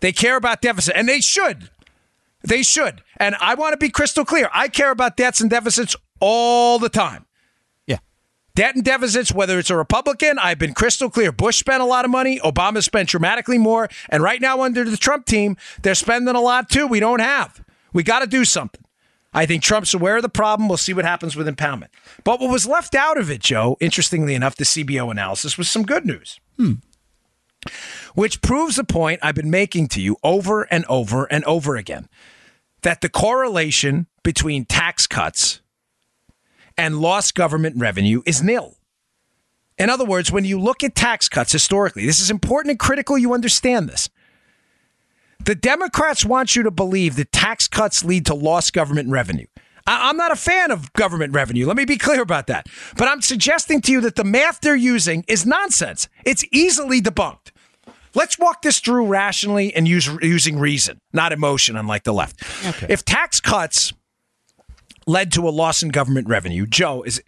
[0.00, 1.68] They care about deficit, and they should.
[2.44, 3.02] They should.
[3.18, 4.48] And I want to be crystal clear.
[4.52, 7.26] I care about debts and deficits all the time.
[7.86, 7.98] Yeah.
[8.54, 11.32] Debt and deficits, whether it's a Republican, I've been crystal clear.
[11.32, 12.40] Bush spent a lot of money.
[12.40, 13.88] Obama spent dramatically more.
[14.08, 16.86] And right now, under the Trump team, they're spending a lot too.
[16.86, 17.64] We don't have.
[17.92, 18.82] We got to do something.
[19.34, 20.68] I think Trump's aware of the problem.
[20.68, 21.88] We'll see what happens with impoundment.
[22.22, 25.84] But what was left out of it, Joe, interestingly enough, the CBO analysis was some
[25.84, 26.38] good news.
[26.58, 26.74] Hmm.
[28.14, 32.08] Which proves the point I've been making to you over and over and over again
[32.82, 35.60] that the correlation between tax cuts
[36.76, 38.76] and lost government revenue is nil.
[39.78, 43.16] In other words, when you look at tax cuts historically, this is important and critical
[43.16, 44.08] you understand this.
[45.44, 49.46] The Democrats want you to believe that tax cuts lead to lost government revenue.
[49.86, 51.66] I'm not a fan of government revenue.
[51.66, 52.68] Let me be clear about that.
[52.96, 56.08] But I'm suggesting to you that the math they're using is nonsense.
[56.24, 57.50] It's easily debunked.
[58.14, 62.42] Let's walk this through rationally and use using reason, not emotion, unlike the left.
[62.66, 62.86] Okay.
[62.88, 63.92] If tax cuts
[65.06, 67.22] led to a loss in government revenue, Joe is.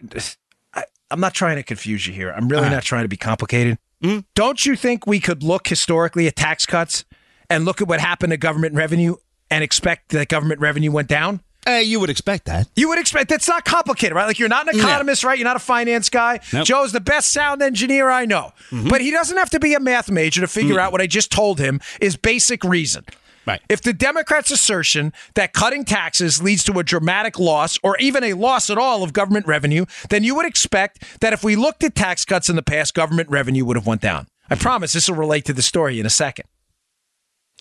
[0.73, 2.31] I, am not trying to confuse you here.
[2.31, 2.71] I'm really right.
[2.71, 3.77] not trying to be complicated.
[4.03, 4.25] Mm.
[4.35, 7.05] Don't you think we could look historically at tax cuts
[7.49, 9.15] and look at what happened to government revenue
[9.49, 11.41] and expect that government revenue went down?
[11.67, 12.67] Uh, you would expect that.
[12.75, 14.27] You would expect that's not complicated, right?
[14.27, 15.37] Like you're not an economist, right?
[15.37, 16.39] You're not a finance guy.
[16.53, 16.67] Nope.
[16.67, 18.87] Joe's the best sound engineer I know, mm-hmm.
[18.87, 21.07] but he doesn't have to be a math major to figure mm out what I
[21.07, 23.05] just told him is basic reason.
[23.45, 23.61] Right.
[23.69, 28.33] If the Democrats' assertion that cutting taxes leads to a dramatic loss or even a
[28.33, 31.95] loss at all of government revenue, then you would expect that if we looked at
[31.95, 34.27] tax cuts in the past, government revenue would have went down.
[34.49, 36.45] I promise this will relate to the story in a second.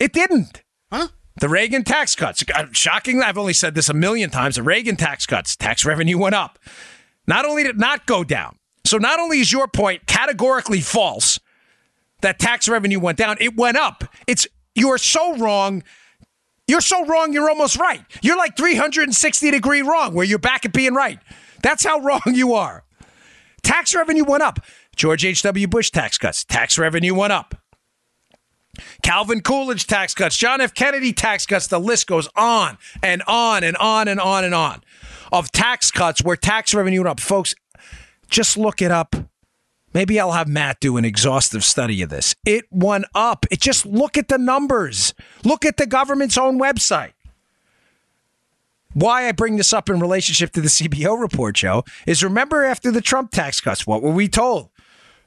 [0.00, 0.62] It didn't.
[0.90, 1.08] Huh?
[1.36, 2.44] The Reagan tax cuts.
[2.54, 4.56] Uh, shockingly, I've only said this a million times.
[4.56, 6.58] The Reagan tax cuts, tax revenue went up.
[7.26, 11.40] Not only did it not go down, so not only is your point categorically false
[12.20, 14.04] that tax revenue went down, it went up.
[14.26, 15.82] It's you are so wrong.
[16.68, 18.02] You're so wrong, you're almost right.
[18.22, 21.18] You're like 360 degree wrong, where you're back at being right.
[21.62, 22.84] That's how wrong you are.
[23.62, 24.60] Tax revenue went up.
[24.96, 25.66] George H.W.
[25.66, 27.56] Bush tax cuts, tax revenue went up.
[29.02, 30.74] Calvin Coolidge tax cuts, John F.
[30.74, 34.82] Kennedy tax cuts, the list goes on and on and on and on and on
[35.32, 37.20] of tax cuts where tax revenue went up.
[37.20, 37.54] Folks,
[38.28, 39.16] just look it up.
[39.92, 42.34] Maybe I'll have Matt do an exhaustive study of this.
[42.44, 43.46] It went up.
[43.50, 45.14] It just look at the numbers.
[45.44, 47.12] Look at the government's own website.
[48.92, 52.90] Why I bring this up in relationship to the CBO report, Joe, is remember after
[52.90, 54.70] the Trump tax cuts, what were we told?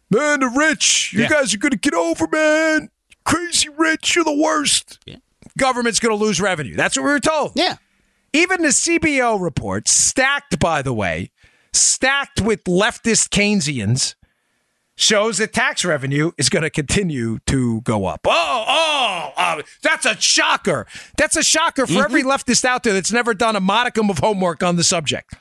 [0.09, 1.29] Man, the rich, you yeah.
[1.29, 2.89] guys are going to get over, man
[3.27, 4.99] crazy rich, you're the worst.
[5.05, 5.17] Yeah.
[5.57, 6.75] Government's going to lose revenue.
[6.75, 7.51] That's what we were told.
[7.55, 7.75] Yeah.
[8.33, 11.31] Even the CBO report, stacked, by the way,
[11.73, 14.15] stacked with leftist Keynesians,
[14.95, 18.21] shows that tax revenue is going to continue to go up.
[18.25, 20.87] Oh, oh, oh, that's a shocker.
[21.17, 22.03] That's a shocker for mm-hmm.
[22.03, 25.35] every leftist out there that's never done a modicum of homework on the subject.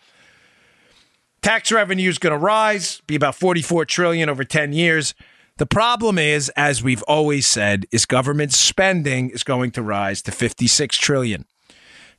[1.43, 5.15] Tax revenue is going to rise, be about 44 trillion over 10 years.
[5.59, 10.33] The problem is, as we've always said, is government spending is going to rise to
[10.33, 11.47] 56 trillion.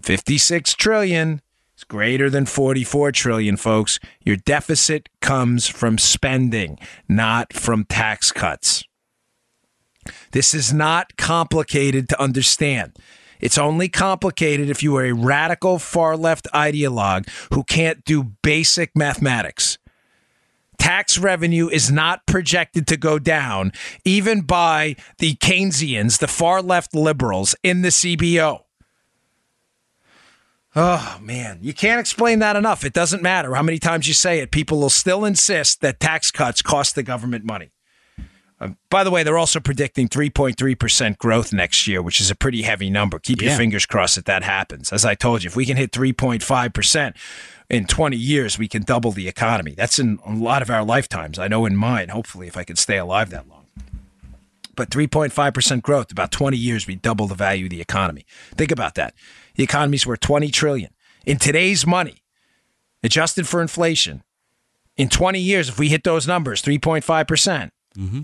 [0.02, 1.42] 56 trillion
[1.78, 4.00] is greater than 44 trillion, folks.
[4.24, 8.84] Your deficit comes from spending, not from tax cuts.
[10.32, 12.98] This is not complicated to understand.
[13.40, 18.96] It's only complicated if you are a radical far left ideologue who can't do basic
[18.96, 19.78] mathematics.
[20.78, 23.72] Tax revenue is not projected to go down,
[24.06, 28.62] even by the Keynesians, the far left liberals in the CBO.
[30.76, 31.60] Oh, man.
[31.62, 32.86] You can't explain that enough.
[32.86, 34.52] It doesn't matter how many times you say it.
[34.52, 37.72] People will still insist that tax cuts cost the government money.
[38.60, 42.64] Uh, by the way, they're also predicting 3.3% growth next year, which is a pretty
[42.64, 43.20] heavy number.
[43.20, 44.92] Keep your fingers crossed that that happens.
[44.92, 47.16] As I told you, if we can hit 3.5%
[47.70, 49.74] in 20 years, we can double the economy.
[49.76, 51.38] That's in a lot of our lifetimes.
[51.38, 53.66] I know in mine, hopefully, if I could stay alive that long.
[54.76, 58.26] But 3.5% growth, about 20 years, we double the value of the economy.
[58.56, 59.16] Think about that.
[59.56, 60.94] The economy's worth 20 trillion.
[61.26, 62.22] In today's money,
[63.04, 64.24] adjusted for inflation,
[64.96, 67.74] in 20 years, if we hit those numbers, 3.5%, percent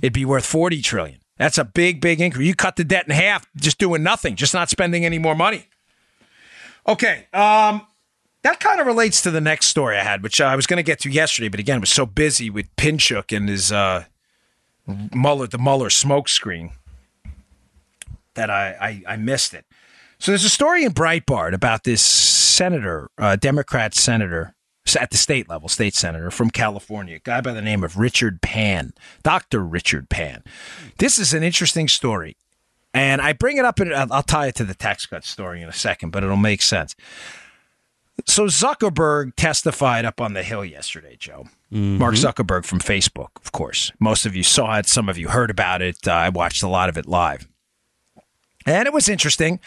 [0.02, 1.20] it'd be worth 40 trillion.
[1.38, 2.48] That's a big, big increase.
[2.48, 5.68] You cut the debt in half just doing nothing, just not spending any more money.
[6.88, 7.28] Okay.
[7.34, 7.86] Um,
[8.44, 10.84] that kind of relates to the next story I had, which I was going to
[10.84, 14.06] get to yesterday, but again, was so busy with Pinchuk and his uh,
[14.86, 16.72] Mueller, the Mueller smoke screen
[18.36, 19.66] that I, I, I missed it.
[20.20, 24.56] So there's a story in Breitbart about this senator, uh, Democrat senator
[25.00, 28.42] at the state level, state senator from California, a guy by the name of Richard
[28.42, 29.64] Pan, Dr.
[29.64, 30.44] Richard Pan.
[30.98, 32.36] This is an interesting story.
[32.94, 35.70] And I bring it up, and I'll tie it to the tax cut story in
[35.70, 36.96] a second, but it'll make sense.
[38.26, 41.48] So Zuckerberg testified up on the Hill yesterday, Joe.
[41.72, 43.92] Mark Zuckerberg from Facebook, of course.
[44.00, 44.86] Most of you saw it.
[44.86, 46.08] Some of you heard about it.
[46.08, 47.48] Uh, I watched a lot of it live.
[48.66, 49.60] And it was interesting.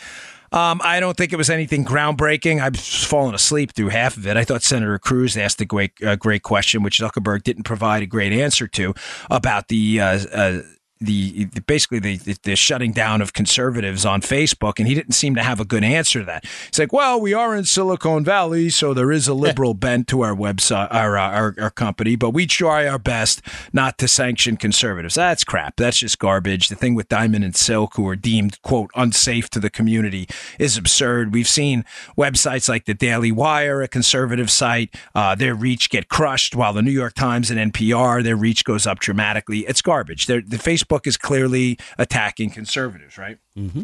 [0.53, 2.62] Um, I don't think it was anything groundbreaking.
[2.62, 4.37] I've fallen asleep through half of it.
[4.37, 8.07] I thought Senator Cruz asked a great, uh, great question, which Zuckerberg didn't provide a
[8.07, 8.95] great answer to
[9.31, 10.62] about the uh, uh,
[11.00, 15.12] the, the basically the, the the shutting down of conservatives on Facebook, and he didn't
[15.12, 16.44] seem to have a good answer to that.
[16.44, 20.22] He's like, "Well, we are in Silicon Valley, so there is a liberal bent to
[20.22, 25.14] our website, our, our our company, but we try our best not to sanction conservatives."
[25.14, 25.76] That's crap.
[25.76, 26.68] That's just garbage.
[26.68, 30.26] The thing with Diamond and Silk, who are deemed quote unsafe to the community,
[30.59, 31.35] is absurd.
[31.35, 31.85] We've seen
[32.16, 36.82] websites like the Daily Wire, a conservative site, uh, their reach get crushed, while the
[36.82, 39.61] New York Times and NPR, their reach goes up dramatically.
[39.61, 40.26] It's garbage.
[40.26, 43.38] They're, the Facebook is clearly attacking conservatives, right?
[43.57, 43.83] Mm-hmm.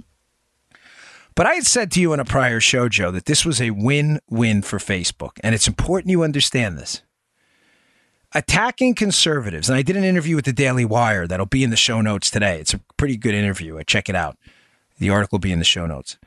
[1.35, 3.71] But I had said to you in a prior show, Joe, that this was a
[3.71, 7.03] win-win for Facebook, and it's important you understand this.
[8.35, 11.77] Attacking conservatives, and I did an interview with the Daily Wire that'll be in the
[11.77, 12.61] show notes today.
[12.61, 13.79] It's a pretty good interview.
[13.79, 14.37] I Check it out.
[14.99, 16.19] The article will be in the show notes.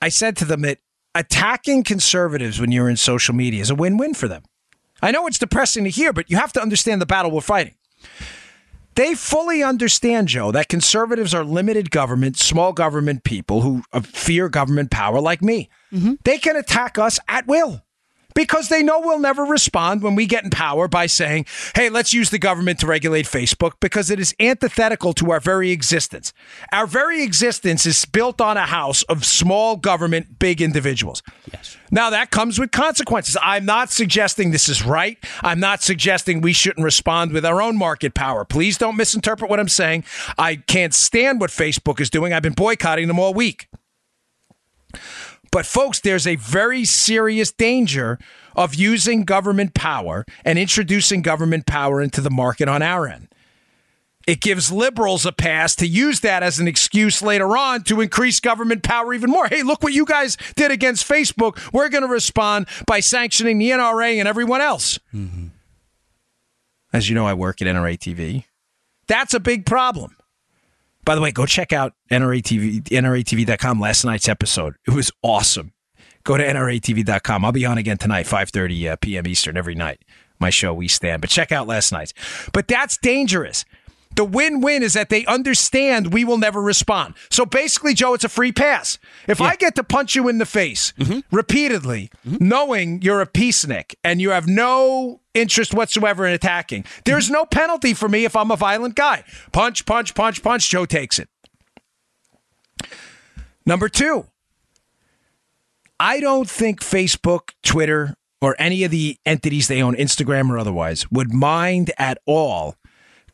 [0.00, 0.78] I said to them that
[1.14, 4.44] attacking conservatives when you're in social media is a win win for them.
[5.02, 7.74] I know it's depressing to hear, but you have to understand the battle we're fighting.
[8.96, 14.48] They fully understand, Joe, that conservatives are limited government, small government people who uh, fear
[14.48, 15.68] government power like me.
[16.24, 17.82] They can attack us at will
[18.36, 22.12] because they know we'll never respond when we get in power by saying, hey, let's
[22.12, 26.32] use the government to regulate Facebook because it is antithetical to our very existence.
[26.70, 31.22] Our very existence is built on a house of small government, big individuals.
[31.52, 31.76] Yes.
[31.90, 33.36] Now, that comes with consequences.
[33.40, 35.18] I'm not suggesting this is right.
[35.40, 38.44] I'm not suggesting we shouldn't respond with our own market power.
[38.44, 40.04] Please don't misinterpret what I'm saying.
[40.36, 42.34] I can't stand what Facebook is doing.
[42.34, 43.68] I've been boycotting them all week.
[45.56, 48.18] But, folks, there's a very serious danger
[48.54, 53.28] of using government power and introducing government power into the market on our end.
[54.26, 58.38] It gives liberals a pass to use that as an excuse later on to increase
[58.38, 59.46] government power even more.
[59.46, 61.72] Hey, look what you guys did against Facebook.
[61.72, 64.98] We're going to respond by sanctioning the NRA and everyone else.
[65.14, 65.46] Mm-hmm.
[66.92, 68.44] As you know, I work at NRA TV.
[69.06, 70.15] That's a big problem.
[71.06, 74.74] By the way, go check out NRA TV, NRATV.com last night's episode.
[74.86, 75.72] It was awesome.
[76.24, 77.44] Go to NRATV.com.
[77.44, 79.28] I'll be on again tonight, 5.30 uh, p.m.
[79.28, 80.02] Eastern every night.
[80.40, 81.20] My show, We Stand.
[81.20, 82.12] But check out last night's.
[82.52, 83.64] But that's dangerous.
[84.16, 87.14] The win-win is that they understand we will never respond.
[87.30, 88.98] So basically, Joe, it's a free pass.
[89.28, 91.20] If I get to punch you in the face mm-hmm.
[91.30, 92.44] repeatedly, mm-hmm.
[92.46, 97.92] knowing you're a peacenik and you have no interest whatsoever in attacking, there's no penalty
[97.92, 99.22] for me if I'm a violent guy.
[99.52, 100.70] Punch, punch, punch, punch.
[100.70, 101.28] Joe takes it.
[103.66, 104.26] Number two,
[106.00, 111.10] I don't think Facebook, Twitter, or any of the entities they own, Instagram or otherwise,
[111.10, 112.76] would mind at all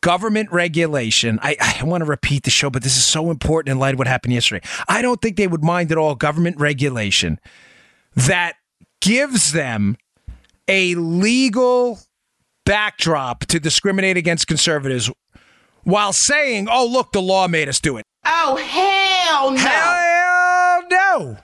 [0.03, 1.39] government regulation.
[1.43, 3.99] I, I want to repeat the show, but this is so important in light of
[3.99, 4.67] what happened yesterday.
[4.89, 7.41] I don't think they would mind at all government regulation
[8.15, 8.57] that
[9.01, 9.97] gives them
[10.69, 12.01] a legal
[12.67, 15.11] backdrop to discriminate against conservatives
[15.85, 18.05] while saying, oh, look, the law made us do it.
[18.25, 19.59] Oh, hell no.
[19.59, 21.37] Hell no.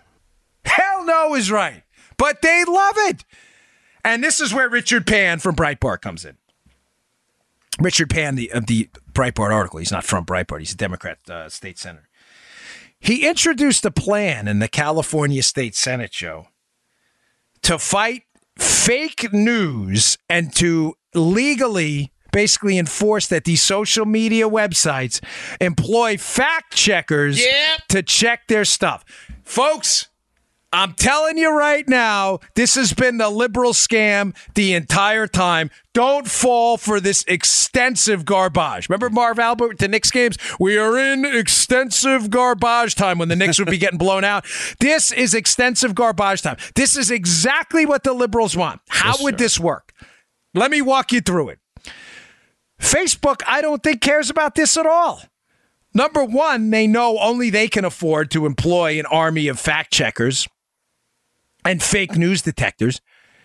[0.65, 1.83] Hell no is right.
[2.17, 3.25] But they love it.
[4.05, 6.37] And this is where Richard Pan from Breitbart comes in.
[7.79, 11.49] Richard Pan, the of the Breitbart article, he's not from Breitbart, he's a Democrat uh,
[11.49, 12.09] state senator.
[13.01, 16.49] He introduced a plan in the California State Senate show
[17.62, 18.22] to fight
[18.57, 25.20] fake news and to legally basically enforce that these social media websites
[25.61, 27.81] employ fact checkers Yep.
[27.89, 29.05] to check their stuff.
[29.45, 30.09] Folks,
[30.71, 35.71] I'm telling you right now, this has been the liberal scam the entire time.
[35.95, 38.89] Don't fall for this extensive garbage.
[38.89, 40.37] Remember Marv Albert the Knicks games?
[40.61, 44.45] We are in extensive garbage time when the Knicks would be getting blown out.
[44.79, 46.59] This is extensive garbage time.
[46.75, 48.83] This is exactly what the liberals want.
[48.89, 49.95] How would this work?
[50.53, 51.61] Let me walk you through it.
[52.79, 55.23] Facebook, I don't think cares about this at all.
[55.95, 60.47] Number one, they know only they can afford to employ an army of fact checkers
[61.69, 63.03] and fake news detectors.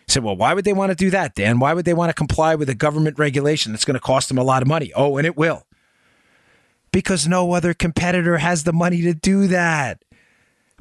[0.07, 1.59] Said, well, why would they want to do that, Dan?
[1.59, 4.38] Why would they want to comply with a government regulation that's going to cost them
[4.38, 4.93] a lot of money?
[4.95, 5.65] Oh, and it will.
[6.91, 10.03] Because no other competitor has the money to do that.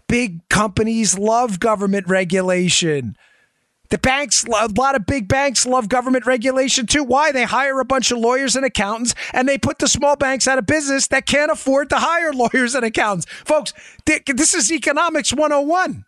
[0.07, 3.17] Big companies love government regulation.
[3.91, 7.03] The banks, a lot of big banks love government regulation too.
[7.03, 7.33] Why?
[7.33, 10.59] They hire a bunch of lawyers and accountants and they put the small banks out
[10.59, 13.27] of business that can't afford to hire lawyers and accountants.
[13.45, 13.73] Folks,
[14.07, 16.05] this is economics 101.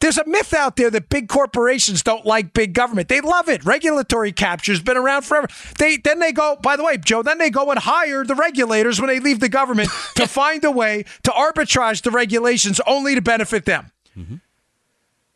[0.00, 3.08] There's a myth out there that big corporations don't like big government.
[3.08, 3.64] They love it.
[3.64, 5.48] Regulatory capture's been around forever.
[5.78, 9.00] They then they go, by the way, Joe, then they go and hire the regulators
[9.00, 13.20] when they leave the government to find a way to arbitrage the regulations only to
[13.20, 13.90] benefit them.
[14.16, 14.36] Mm-hmm.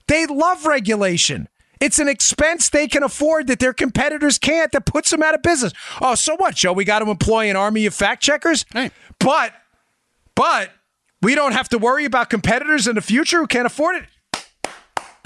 [0.06, 1.48] They love regulation.
[1.80, 5.42] It's an expense they can afford that their competitors can't that puts them out of
[5.42, 5.74] business.
[6.00, 6.72] Oh, so what, Joe?
[6.72, 8.64] We got to employ an army of fact checkers?
[8.74, 8.92] Right.
[9.18, 9.52] But
[10.34, 10.70] but
[11.20, 14.04] we don't have to worry about competitors in the future who can't afford it.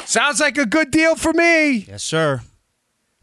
[0.08, 1.84] Sounds like a good deal for me.
[1.86, 2.40] Yes, sir.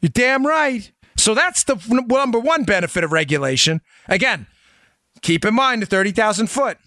[0.01, 0.91] You're damn right.
[1.17, 3.81] So that's the number one benefit of regulation.
[4.07, 4.45] Again,
[5.23, 6.77] keep in mind the 30,000 foot.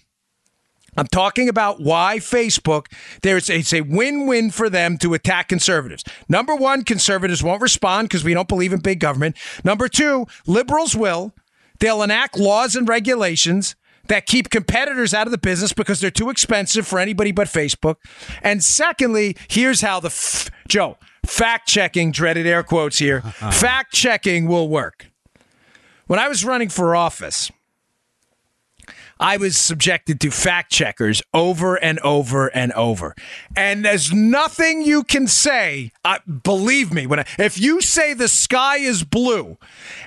[0.96, 2.86] I'm talking about why Facebook,
[3.22, 6.04] there's it's a win-win for them to attack conservatives.
[6.28, 9.36] Number one, conservatives won't respond because we don't believe in big government.
[9.64, 11.34] Number two, liberals will.
[11.80, 13.74] They'll enact laws and regulations
[14.08, 17.96] that keep competitors out of the business because they're too expensive for anybody but Facebook.
[18.42, 23.20] And secondly, here's how the f- Joe fact checking, dreaded air quotes here,
[23.52, 25.10] fact checking will work.
[26.06, 27.50] When I was running for office,
[29.20, 33.14] I was subjected to fact checkers over and over and over.
[33.56, 35.90] And there's nothing you can say.
[36.04, 39.58] Uh, believe me, when I, if you say the sky is blue,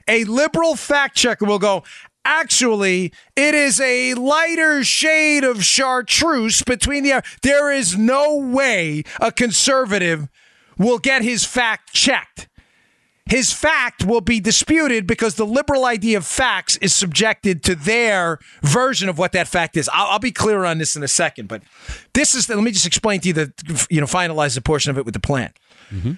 [0.07, 1.83] a liberal fact checker will go,
[2.23, 7.23] Actually, it is a lighter shade of chartreuse between the.
[7.41, 10.29] There is no way a conservative
[10.77, 12.47] will get his fact checked
[13.31, 18.39] his fact will be disputed because the liberal idea of facts is subjected to their
[18.61, 19.89] version of what that fact is.
[19.93, 21.63] I'll, I'll be clear on this in a second, but
[22.13, 22.49] this is.
[22.49, 25.13] Let me just explain to you the you know finalize the portion of it with
[25.13, 25.53] the plan.
[25.91, 26.13] Mm-hmm.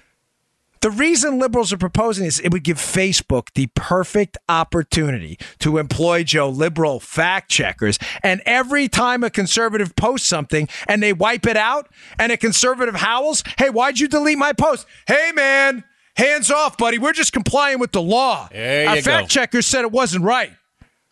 [0.84, 6.26] The reason liberals are proposing this, it would give Facebook the perfect opportunity to employ
[6.26, 7.98] Joe liberal fact checkers.
[8.22, 11.88] And every time a conservative posts something and they wipe it out,
[12.20, 15.86] and a conservative howls, "Hey, why'd you delete my post?" Hey, man,
[16.18, 16.98] hands off, buddy.
[16.98, 18.50] We're just complying with the law.
[18.54, 19.28] Our fact go.
[19.28, 20.52] checker said it wasn't right.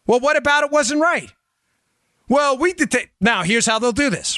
[0.05, 1.32] Well, what about it wasn't right?
[2.28, 2.93] Well, we did.
[3.22, 4.38] now, here's how they'll do this.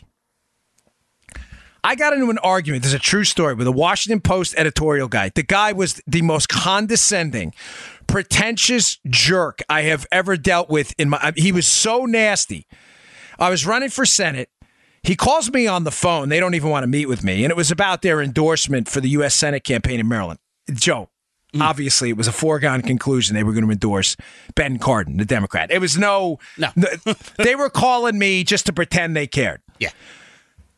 [1.84, 2.84] I got into an argument.
[2.84, 5.29] There's a true story with a Washington Post editorial guy.
[5.29, 7.53] The guy was the most condescending,
[8.07, 11.34] pretentious jerk I have ever dealt with in my.
[11.36, 12.67] He was so nasty.
[13.38, 14.49] I was running for Senate.
[15.01, 16.29] He calls me on the phone.
[16.29, 19.01] They don't even want to meet with me, and it was about their endorsement for
[19.01, 19.36] the U.S.
[19.36, 20.39] Senate campaign in Maryland.
[20.73, 21.09] Joe,
[21.53, 21.61] mm.
[21.61, 24.15] obviously, it was a foregone conclusion they were going to endorse
[24.55, 25.71] Ben Cardin, the Democrat.
[25.71, 26.69] It was no, No.
[27.38, 29.89] they were calling me just to pretend they cared Yeah.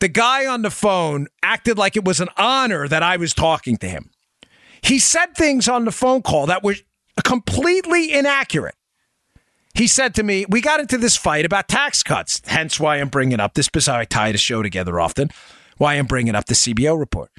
[0.06, 3.76] The guy on the phone acted like it was an honor that I was talking
[3.78, 4.12] to him.
[4.84, 6.76] He said things on the phone call that were
[7.24, 8.76] completely inaccurate.
[9.74, 13.10] He said to me, We got into this fight about tax cuts, hence why I'm
[13.10, 15.32] bringing up this, because I tie the show together often,
[15.80, 17.32] why I'm bringing up the CBO report.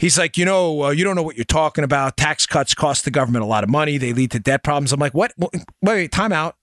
[0.00, 2.16] He's like, You know, uh, you don't know what you're talking about.
[2.16, 4.94] Tax cuts cost the government a lot of money, they lead to debt problems.
[4.94, 5.34] I'm like, What?
[5.36, 5.52] Wait,
[5.82, 6.56] wait, time out.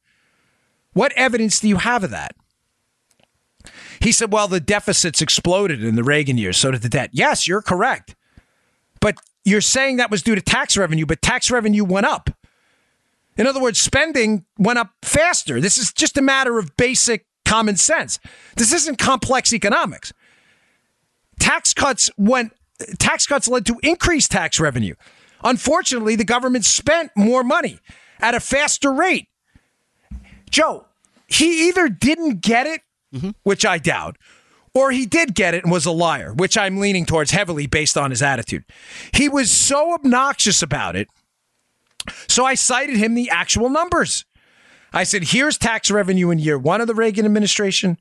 [0.94, 2.36] What evidence do you have of that?
[4.02, 6.58] He said, well, the deficits exploded in the Reagan years.
[6.58, 7.12] So did the debt.
[7.14, 8.16] Yes, you're correct.
[9.00, 12.30] But you're saying that was due to tax revenue, but tax revenue went up.
[13.38, 15.62] In other words, spending went up faster.
[15.62, 18.20] This is just a matter of basic common sense.
[18.56, 20.14] This isn't complex economics.
[21.40, 22.54] Tax cuts went
[23.00, 24.96] tax cuts led to increased tax revenue.
[25.44, 27.80] Unfortunately, the government spent more money
[28.20, 29.28] at a faster rate.
[30.50, 30.86] Joe,
[31.28, 32.82] he either didn't get it,
[33.14, 33.32] mm-hmm.
[33.44, 34.18] which I doubt,
[34.74, 37.98] or he did get it and was a liar, which I'm leaning towards heavily based
[37.98, 38.64] on his attitude.
[39.14, 41.08] He was so obnoxious about it.
[42.28, 44.26] So I cited him the actual numbers.
[44.94, 47.98] I said, here's tax revenue in year one of the Reagan administration,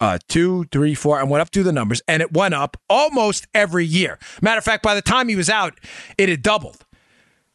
[0.00, 1.20] uh, two, three, four.
[1.20, 4.18] and went up through the numbers, and it went up almost every year.
[4.40, 5.78] Matter of fact, by the time he was out,
[6.18, 6.84] it had doubled.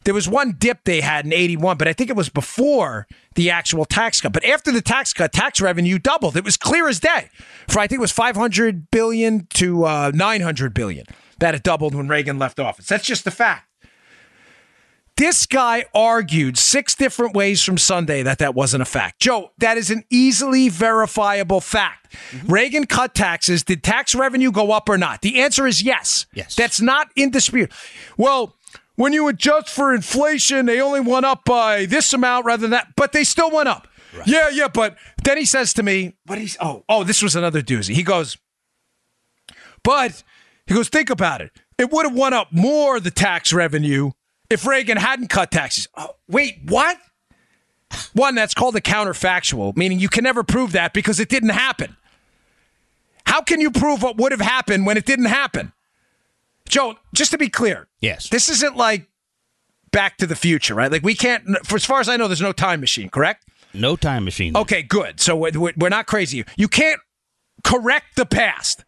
[0.06, 3.50] There was one dip they had in 81, but I think it was before the
[3.50, 4.32] actual tax cut.
[4.32, 6.36] But after the tax cut, tax revenue doubled.
[6.36, 7.28] It was clear as day.
[7.68, 11.06] For I think it was 500 billion to uh, 900 billion
[11.40, 12.86] that it doubled when Reagan left office.
[12.86, 13.68] That's just the fact.
[15.16, 19.18] This guy argued six different ways from Sunday that that wasn't a fact.
[19.18, 22.12] Joe, that is an easily verifiable fact.
[22.12, 22.52] Mm-hmm.
[22.52, 23.64] Reagan cut taxes.
[23.64, 25.22] Did tax revenue go up or not?
[25.22, 26.26] The answer is yes.
[26.34, 26.54] Yes.
[26.54, 27.72] That's not in dispute.
[28.18, 28.55] Well,
[28.96, 32.88] when you adjust for inflation, they only went up by this amount rather than that,
[32.96, 33.88] but they still went up.
[34.16, 34.26] Right.
[34.26, 37.62] Yeah, yeah, but then he says to me, "What he's oh oh this was another
[37.62, 38.38] doozy." He goes,
[39.82, 40.22] "But
[40.66, 41.52] he goes, think about it.
[41.78, 44.12] It would have went up more the tax revenue
[44.50, 46.98] if Reagan hadn't cut taxes." Oh, wait, what?
[48.14, 51.96] One that's called a counterfactual, meaning you can never prove that because it didn't happen.
[53.26, 55.72] How can you prove what would have happened when it didn't happen?
[56.68, 59.08] Joe, just to be clear, yes, this isn't like
[59.92, 60.90] Back to the Future, right?
[60.90, 61.44] Like we can't.
[61.66, 63.44] For as far as I know, there's no time machine, correct?
[63.72, 64.56] No time machine.
[64.56, 65.20] Okay, good.
[65.20, 66.44] So we're not crazy.
[66.56, 67.00] You can't
[67.64, 68.84] correct the past.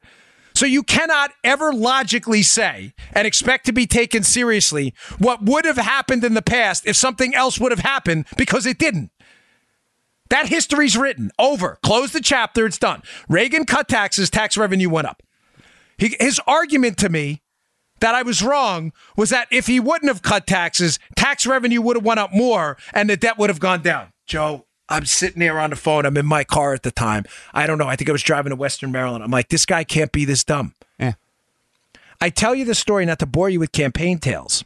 [0.54, 5.76] So you cannot ever logically say and expect to be taken seriously what would have
[5.76, 9.12] happened in the past if something else would have happened because it didn't.
[10.30, 11.30] That history's written.
[11.38, 11.78] Over.
[11.82, 12.66] Close the chapter.
[12.66, 13.02] It's done.
[13.28, 15.22] Reagan cut taxes, tax revenue went up.
[15.96, 17.42] He, his argument to me
[18.00, 21.96] that I was wrong was that if he wouldn't have cut taxes, tax revenue would
[21.96, 24.12] have went up more and the debt would have gone down.
[24.26, 26.06] Joe, I'm sitting there on the phone.
[26.06, 27.24] I'm in my car at the time.
[27.52, 27.88] I don't know.
[27.88, 29.22] I think I was driving to Western Maryland.
[29.22, 30.74] I'm like, this guy can't be this dumb.
[30.98, 31.14] Yeah.
[32.20, 34.64] I tell you the story not to bore you with campaign tales,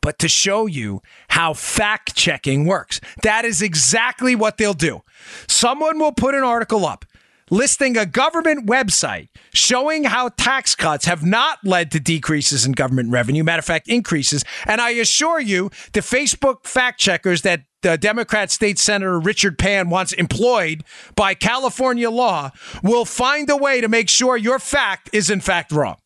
[0.00, 3.00] but to show you how fact checking works.
[3.22, 5.02] That is exactly what they'll do.
[5.46, 7.04] Someone will put an article up
[7.50, 13.10] listing a government website showing how tax cuts have not led to decreases in government
[13.10, 13.44] revenue.
[13.44, 14.44] Matter of fact, increases.
[14.66, 19.88] And I assure you, the Facebook fact checkers that the Democrat State Senator Richard Pan
[19.88, 20.82] wants employed
[21.14, 22.50] by California law
[22.82, 25.96] will find a way to make sure your fact is in fact wrong.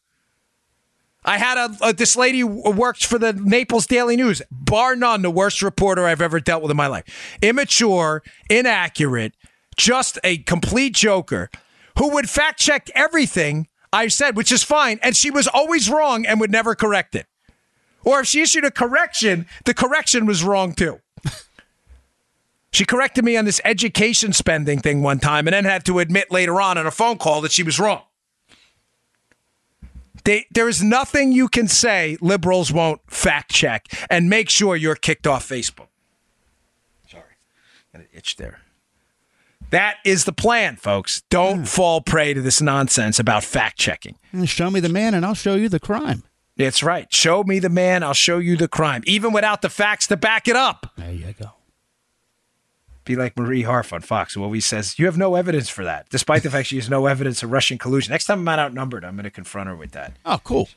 [1.24, 5.30] I had a, a, this lady works for the Naples Daily News, bar none, the
[5.30, 7.05] worst reporter I've ever dealt with in my life.
[7.40, 9.32] Immature, inaccurate,
[9.77, 11.51] just a complete joker
[11.99, 14.99] who would fact check everything I said, which is fine.
[15.03, 17.27] And she was always wrong and would never correct it.
[18.05, 21.01] Or if she issued a correction, the correction was wrong too.
[22.73, 26.31] she corrected me on this education spending thing one time and then had to admit
[26.33, 28.03] later on in a phone call that she was wrong.
[30.25, 34.95] They, there is nothing you can say liberals won't fact check and make sure you're
[34.95, 35.89] kicked off Facebook.
[37.09, 37.25] Sorry,
[37.93, 38.62] got an itch there.
[39.73, 41.23] That is the plan, folks.
[41.31, 41.64] Don't yeah.
[41.64, 44.16] fall prey to this nonsense about fact checking.
[44.45, 46.25] Show me the man and I'll show you the crime.
[46.59, 47.11] That's right.
[47.11, 50.47] Show me the man, I'll show you the crime, even without the facts to back
[50.47, 50.93] it up.
[50.99, 51.53] There you go.
[53.07, 56.07] Be like Marie Harf on Fox, who always says, You have no evidence for that,
[56.11, 58.12] despite the fact she has no evidence of Russian collusion.
[58.12, 60.12] Next time I'm not outnumbered, I'm going to confront her with that.
[60.27, 60.68] Oh, cool.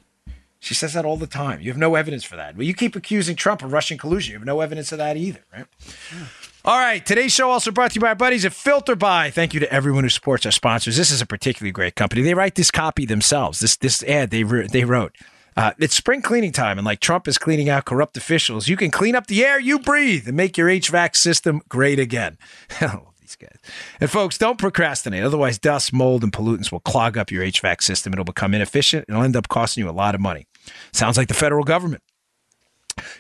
[0.59, 1.59] She says that all the time.
[1.59, 2.55] You have no evidence for that.
[2.55, 4.31] Well, you keep accusing Trump of Russian collusion.
[4.31, 5.65] You have no evidence of that either, right?
[6.09, 6.23] Hmm.
[6.65, 7.05] All right.
[7.05, 9.31] Today's show also brought to you by our buddies at FilterBuy.
[9.31, 10.97] Thank you to everyone who supports our sponsors.
[10.97, 12.23] This is a particularly great company.
[12.23, 13.59] They write this copy themselves.
[13.59, 15.15] This this ad they they wrote.
[15.55, 18.89] Uh, it's spring cleaning time, and like Trump is cleaning out corrupt officials, you can
[18.89, 22.35] clean up the air you breathe and make your HVAC system great again.
[22.81, 23.57] I love these guys.
[24.01, 25.23] And folks, don't procrastinate.
[25.23, 28.11] Otherwise, dust, mold, and pollutants will clog up your HVAC system.
[28.11, 29.05] It'll become inefficient.
[29.07, 30.47] It'll end up costing you a lot of money.
[30.93, 32.01] Sounds like the federal government.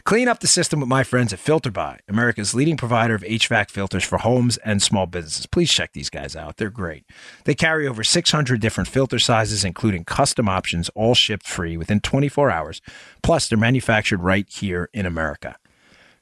[0.05, 4.03] Clean up the system with my friends at FilterBuy, America's leading provider of HVAC filters
[4.03, 5.47] for homes and small businesses.
[5.47, 6.57] Please check these guys out.
[6.57, 7.05] They're great.
[7.45, 12.51] They carry over 600 different filter sizes, including custom options, all shipped free within 24
[12.51, 12.81] hours.
[13.23, 15.55] Plus, they're manufactured right here in America.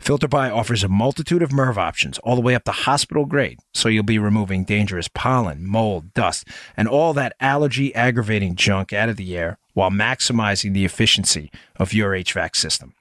[0.01, 3.89] FilterBuy offers a multitude of MERV options, all the way up to hospital grade, so
[3.89, 9.17] you'll be removing dangerous pollen, mold, dust, and all that allergy aggravating junk out of
[9.17, 12.93] the air while maximizing the efficiency of your HVAC system.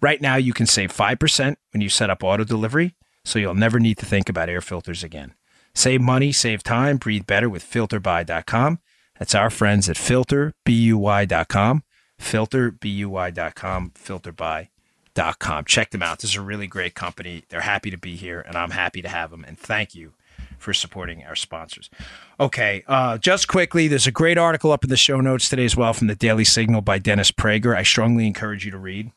[0.00, 2.94] Right now, you can save 5% when you set up auto delivery,
[3.24, 5.34] so you'll never need to think about air filters again.
[5.74, 8.78] Save money, save time, breathe better with filterbuy.com.
[9.18, 11.82] That's our friends at filterbuy.com,
[12.20, 15.64] filterbuy.com, filterby.com.
[15.64, 16.18] Check them out.
[16.20, 17.42] This is a really great company.
[17.48, 19.44] They're happy to be here, and I'm happy to have them.
[19.44, 20.12] And thank you
[20.58, 21.90] for supporting our sponsors.
[22.38, 25.76] Okay, uh, just quickly, there's a great article up in the show notes today as
[25.76, 27.76] well from the Daily Signal by Dennis Prager.
[27.76, 29.10] I strongly encourage you to read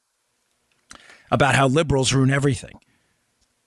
[1.32, 2.80] about how liberals ruin everything.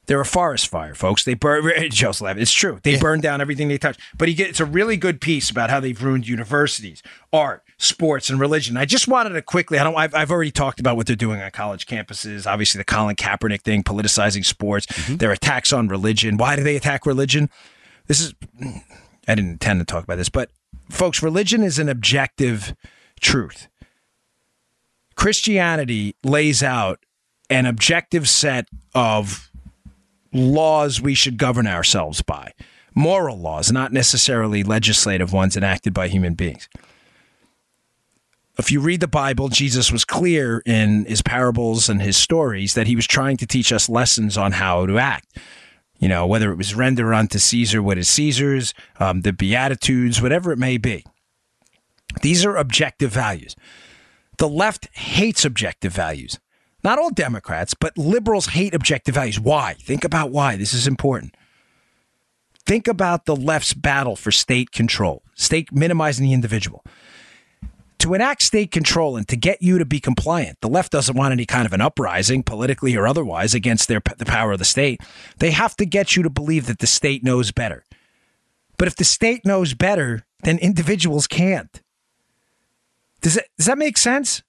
[0.07, 1.25] They're a forest fire, folks.
[1.25, 1.91] They burn.
[1.91, 2.43] Joe's laughing.
[2.43, 2.79] It's true.
[2.83, 3.99] They burn down everything they touch.
[4.17, 7.03] But he gets it's a really good piece about how they've ruined universities,
[7.33, 8.77] art, sports, and religion.
[8.77, 9.79] I just wanted to quickly.
[9.79, 9.95] I don't.
[9.95, 12.47] I've, I've already talked about what they're doing on college campuses.
[12.47, 14.87] Obviously, the Colin Kaepernick thing, politicizing sports.
[14.87, 15.17] Mm-hmm.
[15.17, 16.37] Their attacks on religion.
[16.37, 17.49] Why do they attack religion?
[18.07, 18.35] This is.
[19.27, 20.51] I didn't intend to talk about this, but
[20.91, 22.75] folks, religion is an objective
[23.21, 23.69] truth.
[25.17, 26.99] Christianity lays out
[27.51, 29.51] an objective set of
[30.33, 32.53] laws we should govern ourselves by.
[32.95, 36.69] Moral laws, not necessarily legislative ones enacted by human beings.
[38.57, 42.87] If you read the Bible, Jesus was clear in his parables and his stories that
[42.87, 45.39] he was trying to teach us lessons on how to act.
[45.99, 50.53] You know, whether it was render unto Caesar what is Caesar's, um, the Beatitudes, whatever
[50.53, 51.05] it may be.
[52.23, 53.57] These are objective values.
[54.39, 56.39] The left hates objective values.
[56.85, 59.41] Not all Democrats, but liberals hate objective values.
[59.41, 59.75] Why?
[59.81, 60.57] Think about why.
[60.57, 61.35] This is important.
[62.67, 66.85] Think about the left's battle for state control, state minimizing the individual.
[67.99, 71.33] To enact state control and to get you to be compliant, the left doesn't want
[71.33, 75.01] any kind of an uprising, politically or otherwise, against their the power of the state.
[75.39, 77.85] They have to get you to believe that the state knows better.
[78.77, 81.81] But if the state knows better, then individuals can't.
[83.23, 84.43] Does that, does that make sense?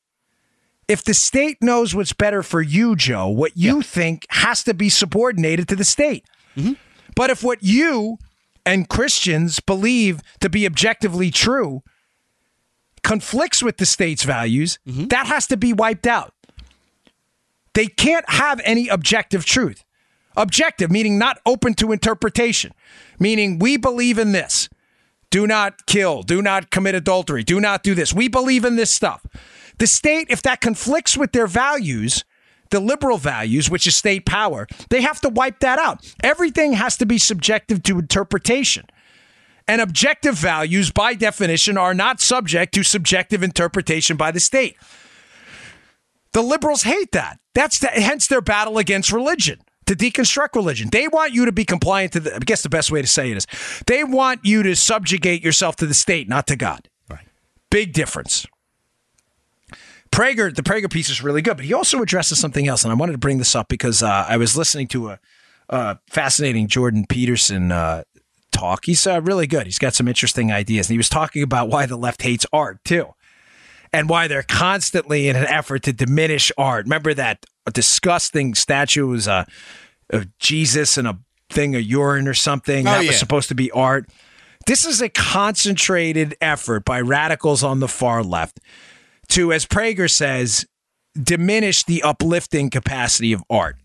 [0.88, 3.82] If the state knows what's better for you, Joe, what you yeah.
[3.82, 6.26] think has to be subordinated to the state.
[6.56, 6.74] Mm-hmm.
[7.16, 8.18] But if what you
[8.66, 11.82] and Christians believe to be objectively true
[13.04, 15.08] conflicts with the state's values, mm-hmm.
[15.08, 16.34] that has to be wiped out.
[17.74, 19.84] They can't have any objective truth.
[20.38, 22.74] Objective, meaning not open to interpretation,
[23.20, 24.70] meaning we believe in this.
[25.30, 26.24] Do not kill.
[26.24, 27.44] Do not commit adultery.
[27.44, 28.14] Do not do this.
[28.14, 29.26] We believe in this stuff.
[29.78, 32.24] The state, if that conflicts with their values,
[32.72, 36.06] the liberal values, which is state power, they have to wipe that out.
[36.24, 38.86] Everything has to be subjective to interpretation.
[39.68, 44.78] And objective values, by definition, are not subject to subjective interpretation by the state.
[46.34, 47.40] The liberals hate that.
[47.54, 50.90] That's the, hence their battle against religion to deconstruct religion.
[50.92, 53.32] They want you to be compliant to the, I guess the best way to say
[53.32, 53.48] it is
[53.88, 56.90] they want you to subjugate yourself to the state, not to God.
[57.10, 57.28] Right.
[57.70, 58.46] Big difference.
[60.12, 62.96] Prager, the Prager piece is really good, but he also addresses something else, and I
[62.96, 65.20] wanted to bring this up because uh, I was listening to a,
[65.70, 68.04] a fascinating Jordan Peterson uh,
[68.52, 68.86] talk.
[68.86, 69.66] He's uh, really good.
[69.66, 72.84] He's got some interesting ideas, and he was talking about why the left hates art
[72.86, 73.14] too,
[73.92, 76.86] and why they're constantly in an effort to diminish art.
[76.86, 79.44] Remember that disgusting statue was uh,
[80.12, 81.18] of Jesus and a
[81.50, 83.10] thing of urine or something Oh, that yeah.
[83.10, 84.10] was supposed to be art.
[84.66, 88.60] This is a concentrated effort by radicals on the far left
[89.30, 90.66] to, as Prager says,
[91.22, 93.78] diminish the uplifting capacity of art.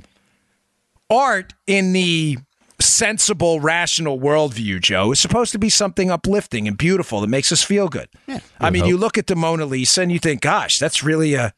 [1.09, 2.39] Art in the
[2.81, 7.63] sensible, rational worldview, Joe, is supposed to be something uplifting and beautiful that makes us
[7.63, 8.09] feel good.
[8.27, 11.35] Yeah, I mean, you look at the Mona Lisa and you think, gosh, that's really
[11.35, 11.53] a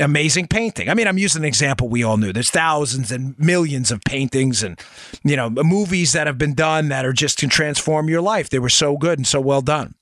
[0.00, 0.88] amazing painting.
[0.88, 2.32] I mean, I'm using an example we all knew.
[2.32, 4.80] There's thousands and millions of paintings and
[5.24, 8.48] you know movies that have been done that are just can transform your life.
[8.48, 9.94] They were so good and so well done.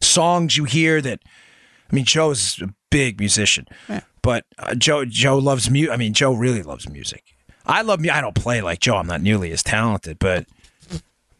[0.00, 1.20] Songs you hear that
[1.90, 3.66] I mean, Joe's a big musician,
[4.22, 5.92] but uh, Joe Joe loves music.
[5.92, 7.24] I mean, Joe really loves music.
[7.66, 8.10] I love me.
[8.10, 8.96] I don't play like Joe.
[8.96, 10.46] I'm not nearly as talented, but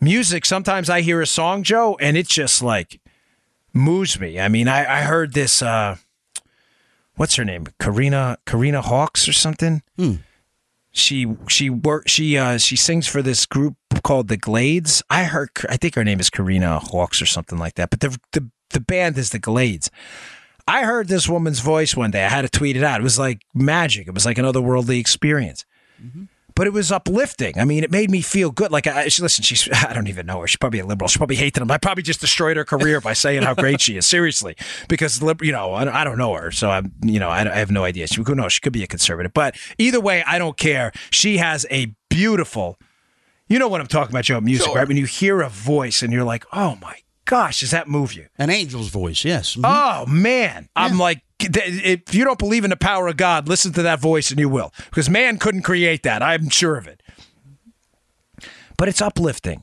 [0.01, 0.45] music.
[0.45, 3.01] Sometimes I hear a song, Joe, and it just like
[3.73, 4.39] moves me.
[4.41, 5.63] I mean, I, I heard this.
[5.63, 5.97] Uh,
[7.17, 7.67] what's her name?
[7.81, 9.83] Karina Karina Hawks or something.
[10.91, 15.03] She she work she uh she sings for this group called the Glades.
[15.11, 17.91] I heard I think her name is Karina Hawks or something like that.
[17.91, 19.91] But the the the band is the Glades.
[20.69, 22.25] I heard this woman's voice one day.
[22.25, 23.01] I had to tweet it out.
[23.01, 24.07] It was like magic.
[24.07, 25.65] It was like an otherworldly experience.
[26.01, 26.25] Mm-hmm.
[26.55, 27.59] but it was uplifting.
[27.59, 28.71] I mean, it made me feel good.
[28.71, 30.47] Like, I, she, listen, she's, I don't even know her.
[30.47, 31.09] She's probably a liberal.
[31.09, 31.71] She probably hated him.
[31.71, 34.07] I probably just destroyed her career by saying how great she is.
[34.17, 34.55] Seriously.
[34.89, 36.51] Because, you know, I, I don't know her.
[36.53, 38.07] So I'm, you know, I, I have no idea.
[38.07, 38.53] She, who knows?
[38.53, 39.33] She could be a conservative.
[39.33, 40.93] But either way, I don't care.
[41.11, 42.79] She has a beautiful,
[43.49, 44.77] you know what I'm talking about, Joe, music, Sure.
[44.77, 44.87] right?
[44.87, 46.97] When you hear a voice and you're like, oh my
[47.29, 48.27] gosh, does that move you?
[48.39, 49.55] An angel's voice, yes.
[49.55, 49.63] Mhm.
[49.65, 53.83] Oh man, I'm like, if you don't believe in the power of God, listen to
[53.83, 56.23] that voice and you will, because man couldn't create that.
[56.23, 57.03] I'm sure of it.
[58.77, 59.63] But it's uplifting.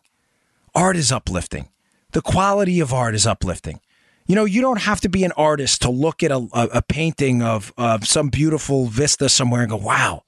[0.73, 1.69] Art is uplifting.
[2.11, 3.79] The quality of art is uplifting.
[4.27, 6.81] You know, you don't have to be an artist to look at a, a, a
[6.81, 10.23] painting of, of some beautiful vista somewhere and go, wow,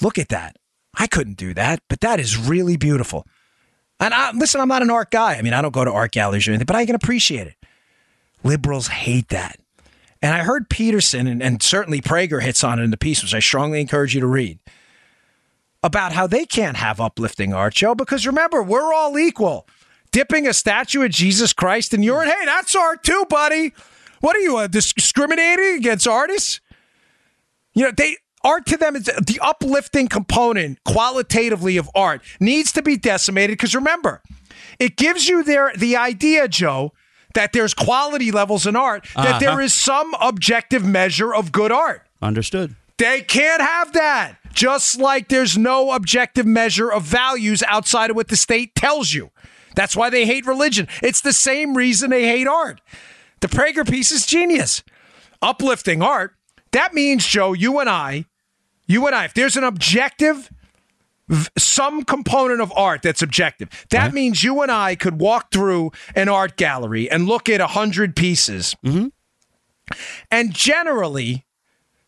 [0.00, 0.56] look at that.
[0.96, 3.26] I couldn't do that, but that is really beautiful.
[4.00, 5.34] And I, listen, I'm not an art guy.
[5.34, 7.56] I mean, I don't go to art galleries or anything, but I can appreciate it.
[8.42, 9.58] Liberals hate that.
[10.20, 13.34] And I heard Peterson and, and certainly Prager hits on it in the piece, which
[13.34, 14.58] I strongly encourage you to read,
[15.82, 19.68] about how they can't have uplifting art, Joe, because remember, we're all equal.
[20.12, 23.74] Dipping a statue of Jesus Christ in urine, hey, that's art too, buddy.
[24.20, 26.60] What are you, uh, discriminating against artists?
[27.74, 32.82] You know, they art to them is the uplifting component qualitatively of art needs to
[32.82, 34.22] be decimated because remember,
[34.78, 36.92] it gives you their the idea, Joe,
[37.34, 39.38] that there's quality levels in art, that Uh-huh.
[39.40, 42.02] there is some objective measure of good art.
[42.22, 42.76] Understood.
[42.98, 44.36] They can't have that.
[44.52, 49.30] Just like there's no objective measure of values outside of what the state tells you.
[49.74, 50.86] That's why they hate religion.
[51.02, 52.80] It's the same reason they hate art.
[53.40, 54.84] The Prager piece is genius.
[55.42, 56.34] Uplifting art.
[56.70, 58.26] That means, Joe, you and I,
[58.86, 60.50] you and I, if there's an objective,
[61.56, 64.14] some component of art that's objective, that uh-huh.
[64.14, 68.16] means you and I could walk through an art gallery and look at a hundred
[68.16, 68.76] pieces.
[68.84, 69.08] Mm-hmm.
[70.30, 71.44] And generally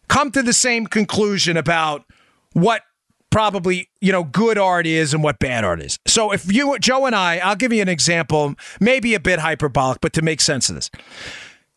[0.08, 2.04] come to the same conclusion about
[2.52, 2.82] what
[3.30, 5.98] probably you know good art is and what bad art is.
[6.06, 10.00] So if you Joe and I, I'll give you an example, maybe a bit hyperbolic,
[10.00, 10.90] but to make sense of this.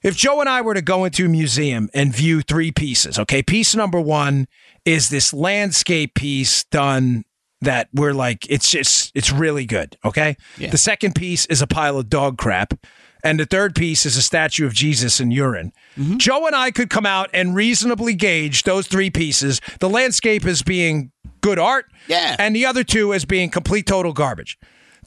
[0.02, 3.44] If Joe and I were to go into a museum and view three pieces, okay,
[3.44, 4.48] piece number one
[4.86, 7.26] is this landscape piece done
[7.62, 10.38] that we're like, it's just, it's really good, okay?
[10.58, 10.70] yeah.
[10.70, 12.74] The second piece is a pile of dog crap.
[13.22, 15.74] And the third piece is a statue of Jesus in urine.
[15.98, 16.18] Mm-hmm.
[16.20, 19.60] Joe and I could come out and reasonably gauge those three pieces.
[19.82, 21.12] The landscape is being
[21.42, 22.38] good art, Yeah.
[22.40, 24.58] and the other two as being complete total garbage.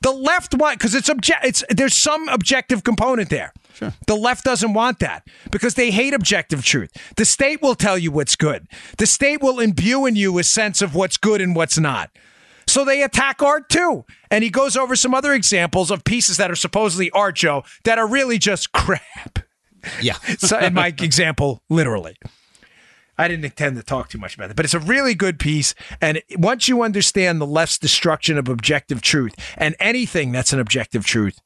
[0.03, 3.55] The left one, because it's object, it's there's some objective component there.
[3.75, 3.93] Sure.
[4.07, 6.91] The left doesn't want that because they hate objective truth.
[7.17, 8.67] The state will tell you what's good.
[8.99, 12.11] The state will imbue in you a sense of what's good and what's not.
[12.67, 14.05] So they attack art too.
[14.31, 17.99] And he goes over some other examples of pieces that are supposedly art, Joe, that
[17.99, 19.41] are really just crap.
[20.01, 20.17] Yeah.
[20.39, 22.17] So in my example, literally.
[23.19, 25.75] I didn't intend to talk too much about it, but it's a really good piece.
[26.01, 31.05] And once you understand the left's destruction of objective truth and anything that's an objective
[31.05, 31.39] truth,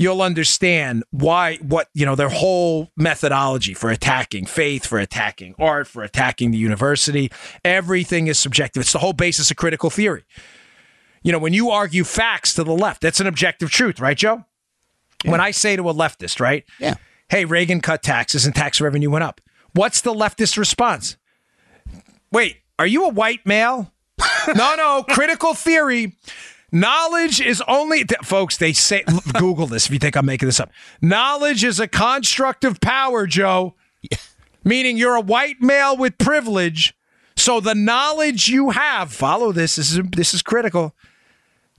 [0.00, 5.86] you'll understand why what you know their whole methodology for attacking faith for attacking art
[5.86, 7.30] for attacking the university.
[7.64, 8.80] Everything is subjective.
[8.80, 10.24] It's the whole basis of critical theory.
[11.22, 14.44] You know when you argue facts to the left that's an objective truth right joe?
[15.26, 16.94] When i say to a leftist right Yeah.
[17.28, 19.40] hey reagan cut taxes and tax revenue went up.
[19.74, 21.16] What's the leftist response?
[22.32, 23.92] Wait are you a white male?
[24.56, 26.16] No no critical theory
[26.72, 29.04] Knowledge is only, th- folks, they say,
[29.38, 30.70] Google this if you think I'm making this up.
[31.00, 33.74] Knowledge is a construct of power, Joe.
[34.64, 36.94] Meaning you're a white male with privilege.
[37.36, 40.94] So the knowledge you have, follow this, this is, this is critical.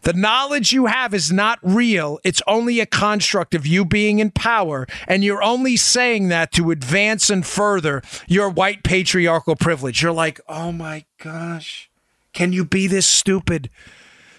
[0.04, 2.20] The knowledge you have is not real.
[2.24, 4.88] It's only a construct of you being in power.
[5.08, 10.02] And you're only saying that to advance and further your white patriarchal privilege.
[10.02, 11.90] You're like, oh my gosh,
[12.34, 13.70] can you be this stupid?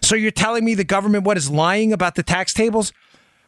[0.03, 2.93] So you're telling me the government what is lying about the tax tables?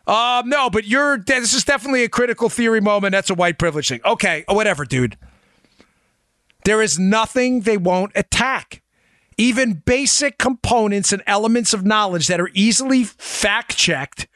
[0.06, 3.12] Um, no, but you're this is definitely a critical theory moment.
[3.12, 4.00] That's a white privilege thing.
[4.04, 5.16] Okay, whatever, dude.
[6.64, 8.82] There is nothing they won't attack.
[9.36, 14.28] Even basic components and elements of knowledge that are easily fact checked,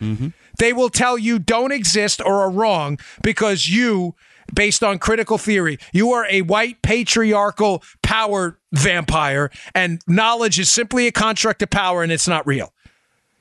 [0.59, 4.17] they will tell you don't exist or are wrong because you,
[4.53, 11.07] based on critical theory, you are a white patriarchal power vampire, and knowledge is simply
[11.07, 12.73] a construct of power and it's not real.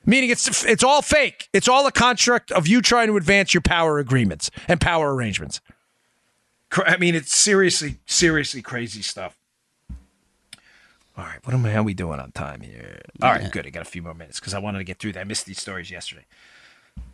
[0.06, 1.48] Meaning it's it's all fake.
[1.52, 5.60] It's all a construct of you trying to advance your power agreements and power arrangements.
[6.86, 9.36] I mean, it's seriously, seriously crazy stuff.
[11.18, 11.70] All right, what am I?
[11.70, 13.00] How we doing on time here?
[13.20, 13.66] All right, good.
[13.66, 15.20] I got a few more minutes because I wanted to get through that.
[15.20, 16.26] I missed these stories yesterday.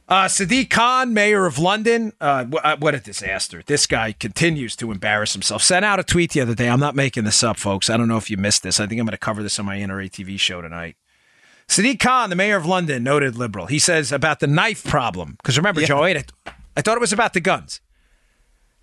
[0.06, 2.12] Uh, Sadiq Khan, mayor of London.
[2.20, 3.62] Uh, uh, what a disaster.
[3.64, 5.62] This guy continues to embarrass himself.
[5.62, 6.68] Sent out a tweet the other day.
[6.68, 7.88] I'm not making this up, folks.
[7.88, 8.80] I don't know if you missed this.
[8.80, 10.96] I think I'm going to cover this on my NRA TV show tonight.
[11.68, 13.66] Sadiq Khan, the mayor of London, noted liberal.
[13.66, 15.38] He says about the knife problem.
[15.42, 16.22] Because remember, Joe, I,
[16.76, 17.80] I thought it was about the guns.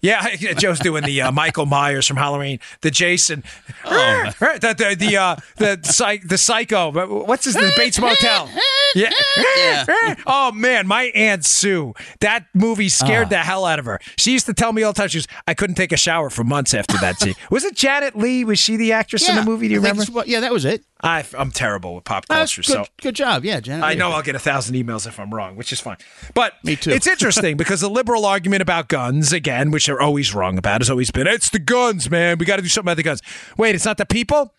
[0.42, 3.44] Yeah, Joe's doing the uh, Michael Myers from Halloween, the Jason,
[3.84, 6.92] the the the, uh, the, psych, the psycho.
[7.24, 8.50] What's his the Bates Motel?
[8.96, 9.12] Yeah.
[10.28, 11.94] Oh man, my aunt Sue.
[12.20, 14.00] That movie scared the hell out of her.
[14.18, 15.10] She used to tell me all the time.
[15.10, 17.36] She was, I couldn't take a shower for months after that scene.
[17.50, 18.44] was it Janet Leigh?
[18.44, 19.68] Was she the actress in the movie?
[19.68, 20.12] Do you I remember?
[20.12, 20.84] what- yeah, that was it.
[21.04, 23.44] I, I'm terrible with pop culture, good, so good job.
[23.44, 23.84] Yeah, Janet.
[23.84, 25.98] I know I'll get a thousand emails if I'm wrong, which is fine.
[26.34, 26.92] But Me too.
[26.92, 30.90] it's interesting because the liberal argument about guns, again, which they're always wrong about, has
[30.90, 32.38] always been it's the guns, man.
[32.38, 33.22] We got to do something about the guns.
[33.58, 34.54] Wait, it's not the people?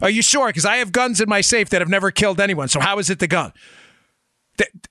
[0.00, 0.48] Are you sure?
[0.48, 2.68] Because I have guns in my safe that have never killed anyone.
[2.68, 3.52] So how is it the gun?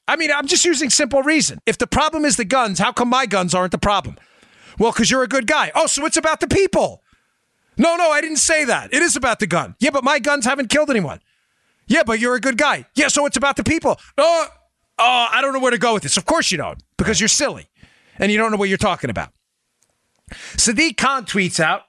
[0.07, 1.59] I mean, I'm just using simple reason.
[1.65, 4.17] If the problem is the guns, how come my guns aren't the problem?
[4.79, 5.71] Well, because you're a good guy.
[5.75, 7.00] Oh, so it's about the people.
[7.81, 8.93] No, no, I didn't say that.
[8.93, 9.75] It is about the gun.
[9.79, 11.19] Yeah, but my guns haven't killed anyone.
[11.87, 12.85] Yeah, but you're a good guy.
[12.93, 13.99] Yeah, so it's about the people.
[14.19, 14.47] Oh,
[14.99, 16.15] oh, I don't know where to go with this.
[16.15, 17.71] Of course you don't, because you're silly
[18.19, 19.31] and you don't know what you're talking about.
[20.29, 21.85] Sadiq Khan tweets out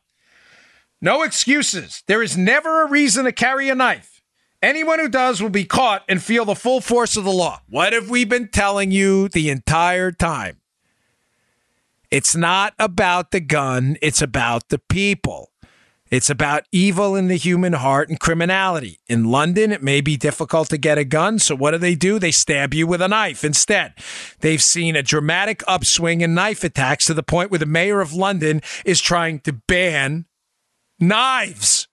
[1.03, 2.03] No excuses.
[2.07, 4.22] There is never a reason to carry a knife.
[4.62, 7.61] Anyone who does will be caught and feel the full force of the law.
[7.68, 10.62] What have we been telling you the entire time?
[12.11, 15.52] It's not about the gun, it's about the people.
[16.13, 19.01] It's about evil in the human heart and criminality.
[19.09, 22.19] In London, it may be difficult to get a gun, so what do they do?
[22.19, 23.95] They stab you with a knife instead.
[24.41, 28.13] They've seen a dramatic upswing in knife attacks to the point where the mayor of
[28.13, 30.27] London is trying to ban
[31.01, 31.89] knives.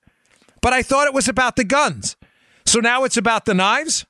[0.61, 2.17] But I thought it was about the guns.
[2.65, 4.05] So now it's about the knives?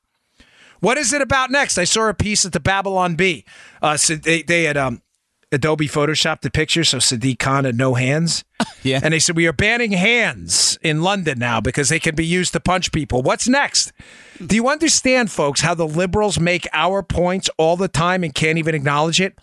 [0.80, 1.78] What is it about next?
[1.78, 3.46] I saw a piece at the Babylon Bee.
[3.80, 5.04] Uh, so they, they had um,
[5.52, 8.44] Adobe Photoshopped the picture, so Sadiq Khan had no hands.
[8.82, 9.02] Yeah.
[9.04, 12.54] And they said, We are banning hands in London now because they can be used
[12.54, 13.22] to punch people.
[13.22, 13.92] What's next?
[14.46, 18.58] Do you understand, folks, how the liberals make our points all the time and can't
[18.58, 19.38] even acknowledge it?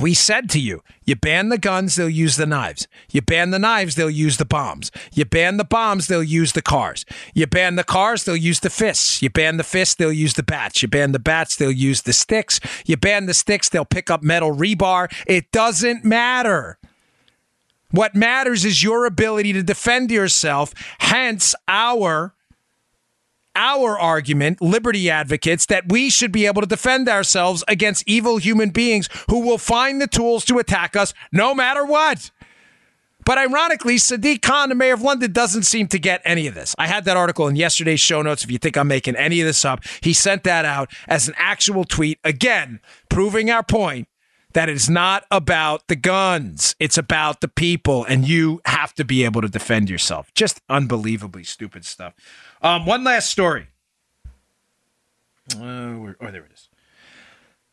[0.00, 2.88] We said to you, you ban the guns, they'll use the knives.
[3.10, 4.90] You ban the knives, they'll use the bombs.
[5.12, 7.04] You ban the bombs, they'll use the cars.
[7.34, 9.22] You ban the cars, they'll use the fists.
[9.22, 10.82] You ban the fists, they'll use the bats.
[10.82, 12.60] You ban the bats, they'll use the sticks.
[12.86, 15.12] You ban the sticks, they'll pick up metal rebar.
[15.26, 16.78] It doesn't matter.
[17.90, 22.34] What matters is your ability to defend yourself, hence our
[23.54, 28.70] our argument, liberty advocates, that we should be able to defend ourselves against evil human
[28.70, 32.30] beings who will find the tools to attack us no matter what.
[33.24, 36.74] But ironically, Sadiq Khan, the mayor of London, doesn't seem to get any of this.
[36.76, 38.42] I had that article in yesterday's show notes.
[38.42, 41.34] If you think I'm making any of this up, he sent that out as an
[41.36, 44.08] actual tweet, again, proving our point
[44.54, 49.24] that it's not about the guns, it's about the people, and you have to be
[49.24, 50.32] able to defend yourself.
[50.34, 52.14] Just unbelievably stupid stuff.
[52.62, 53.66] Um, one last story.
[55.54, 56.68] Uh, where, oh, there it is.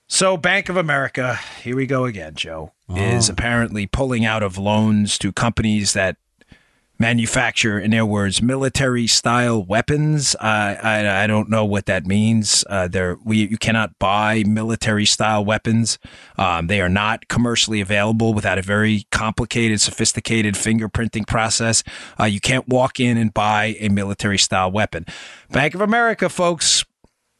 [0.07, 5.19] So, Bank of America, here we go again, Joe, is apparently pulling out of loans
[5.19, 6.17] to companies that
[6.99, 10.35] manufacture, in their words, military style weapons.
[10.39, 12.65] I, I I don't know what that means.
[12.69, 15.97] Uh, there we you cannot buy military style weapons.
[16.37, 21.83] Um, they are not commercially available without a very complicated, sophisticated fingerprinting process.
[22.19, 25.05] Uh, you can't walk in and buy a military style weapon.
[25.51, 26.83] Bank of America, folks.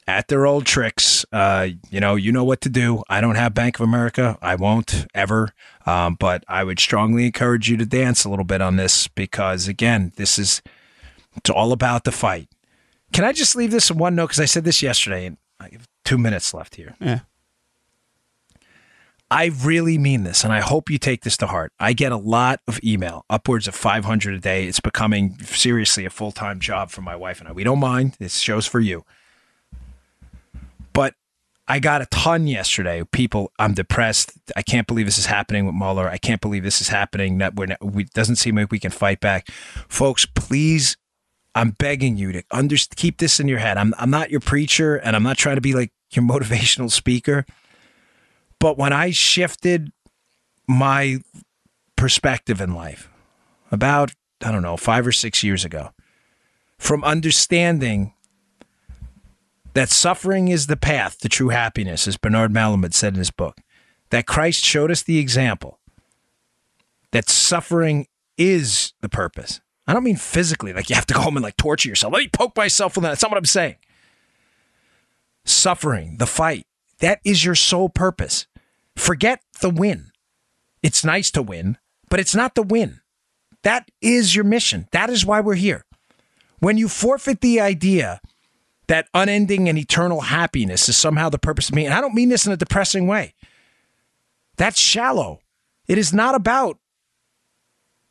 [0.10, 3.03] At their old tricks, uh, you know, you know what to do.
[3.10, 4.39] I don't have Bank of America.
[4.41, 5.53] I won't ever.
[5.86, 9.68] Um, but I would strongly encourage you to dance a little bit on this because,
[9.68, 10.64] again, this is
[11.36, 12.49] it's all about the fight.
[13.14, 14.30] Can I just leave this in one note?
[14.30, 16.95] Because I said this yesterday, and I have two minutes left here.
[16.99, 17.20] Yeah.
[19.30, 21.72] I really mean this, and I hope you take this to heart.
[21.80, 24.66] I get a lot of email, upwards of 500 a day.
[24.66, 27.51] It's becoming seriously a full time job for my wife and I.
[27.51, 28.16] We don't mind.
[28.18, 29.05] This show's for you.
[31.70, 33.03] I got a ton yesterday.
[33.11, 34.32] People, I'm depressed.
[34.55, 36.09] I can't believe this is happening with Mueller.
[36.09, 37.38] I can't believe this is happening.
[37.38, 39.49] That we're not, we doesn't seem like we can fight back,
[39.88, 40.26] folks.
[40.26, 40.97] Please,
[41.53, 43.78] I'm begging you to under, keep this in your head.
[43.78, 47.45] I'm I'm not your preacher, and I'm not trying to be like your motivational speaker.
[48.59, 49.91] But when I shifted
[50.67, 51.20] my
[51.95, 53.09] perspective in life
[53.72, 54.13] about
[54.43, 55.91] I don't know five or six years ago,
[56.80, 58.13] from understanding
[59.80, 63.62] that suffering is the path to true happiness, as Bernard Malamud said in his book,
[64.10, 65.80] that Christ showed us the example
[67.14, 68.06] that suffering
[68.38, 69.62] is the purpose.
[69.88, 72.12] I don't mean physically, like you have to go home and like torture yourself.
[72.12, 73.10] Let me poke myself with that.
[73.12, 73.78] That's not what I'm saying.
[75.46, 76.68] Suffering, the fight,
[77.00, 78.48] That is your sole purpose.
[78.98, 80.12] Forget the win.
[80.84, 81.78] It's nice to win,
[82.10, 83.00] but it's not the win.
[83.64, 84.90] That is your mission.
[84.92, 85.86] That is why we're here.
[86.60, 88.20] When you forfeit the idea
[88.90, 92.30] that unending and eternal happiness is somehow the purpose of me, and I don't mean
[92.30, 93.36] this in a depressing way,
[94.58, 95.42] that's shallow.
[95.88, 96.80] It is not about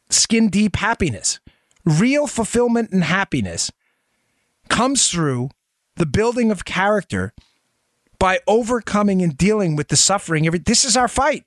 [0.09, 1.41] skin deep happiness.
[1.85, 3.73] Real fulfillment and happiness
[4.69, 5.51] comes through
[5.97, 7.35] the building of character
[8.21, 10.45] by overcoming and dealing with the suffering.
[10.65, 11.45] This is our fight.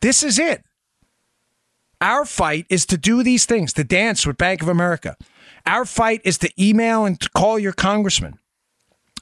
[0.00, 0.64] This is it.
[2.00, 5.16] Our fight is to do these things, to dance with Bank of America.
[5.66, 8.38] Our fight is to email and to call your congressman.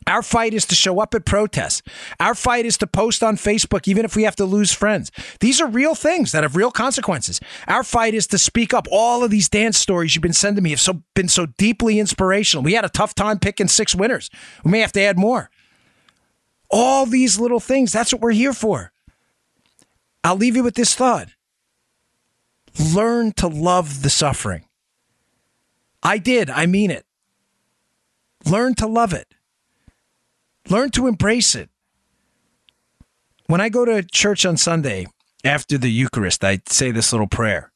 [0.06, 1.82] Our fight is to show up at protests.
[2.20, 5.10] Our fight is to post on Facebook, even if we have to lose friends.
[5.40, 7.40] These are real things that have real consequences.
[7.66, 8.86] Our fight is to speak up.
[8.92, 12.62] All of these dance stories you've been sending me have so, been so deeply inspirational.
[12.62, 14.28] We had a tough time picking six winners.
[14.62, 15.50] We may have to add more.
[16.70, 18.92] All these little things, that's what we're here for.
[20.22, 21.28] I'll leave you with this thought
[22.94, 24.63] learn to love the suffering.
[26.04, 26.50] I did.
[26.50, 27.06] I mean it.
[28.44, 29.34] Learn to love it.
[30.68, 31.70] Learn to embrace it.
[33.46, 35.06] When I go to church on Sunday
[35.44, 37.72] after the Eucharist, I say this little prayer.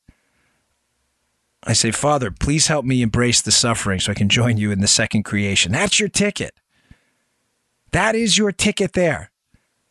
[1.64, 4.80] I say, Father, please help me embrace the suffering so I can join you in
[4.80, 5.72] the second creation.
[5.72, 6.54] That's your ticket.
[7.92, 9.30] That is your ticket there.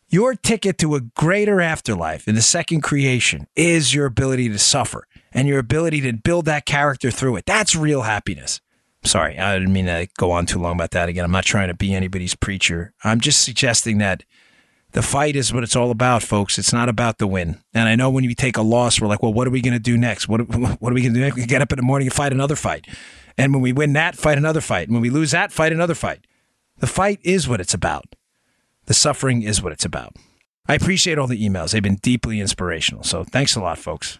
[0.10, 5.07] Your ticket to a greater afterlife in the second creation is your ability to suffer
[5.32, 7.45] and your ability to build that character through it.
[7.45, 8.61] That's real happiness.
[9.03, 11.23] Sorry, I didn't mean to go on too long about that again.
[11.23, 12.93] I'm not trying to be anybody's preacher.
[13.03, 14.23] I'm just suggesting that
[14.91, 16.57] the fight is what it's all about, folks.
[16.57, 17.59] It's not about the win.
[17.73, 19.73] And I know when you take a loss, we're like, well, what are we going
[19.73, 20.28] to do next?
[20.28, 20.41] What,
[20.82, 21.36] what are we going to do next?
[21.36, 22.88] We get up in the morning and fight another fight.
[23.38, 24.88] And when we win that, fight another fight.
[24.88, 26.25] And when we lose that, fight another fight.
[26.80, 28.15] The fight is what it's about.
[28.86, 30.15] The suffering is what it's about.
[30.67, 31.71] I appreciate all the emails.
[31.71, 33.03] They've been deeply inspirational.
[33.03, 34.19] So thanks a lot, folks.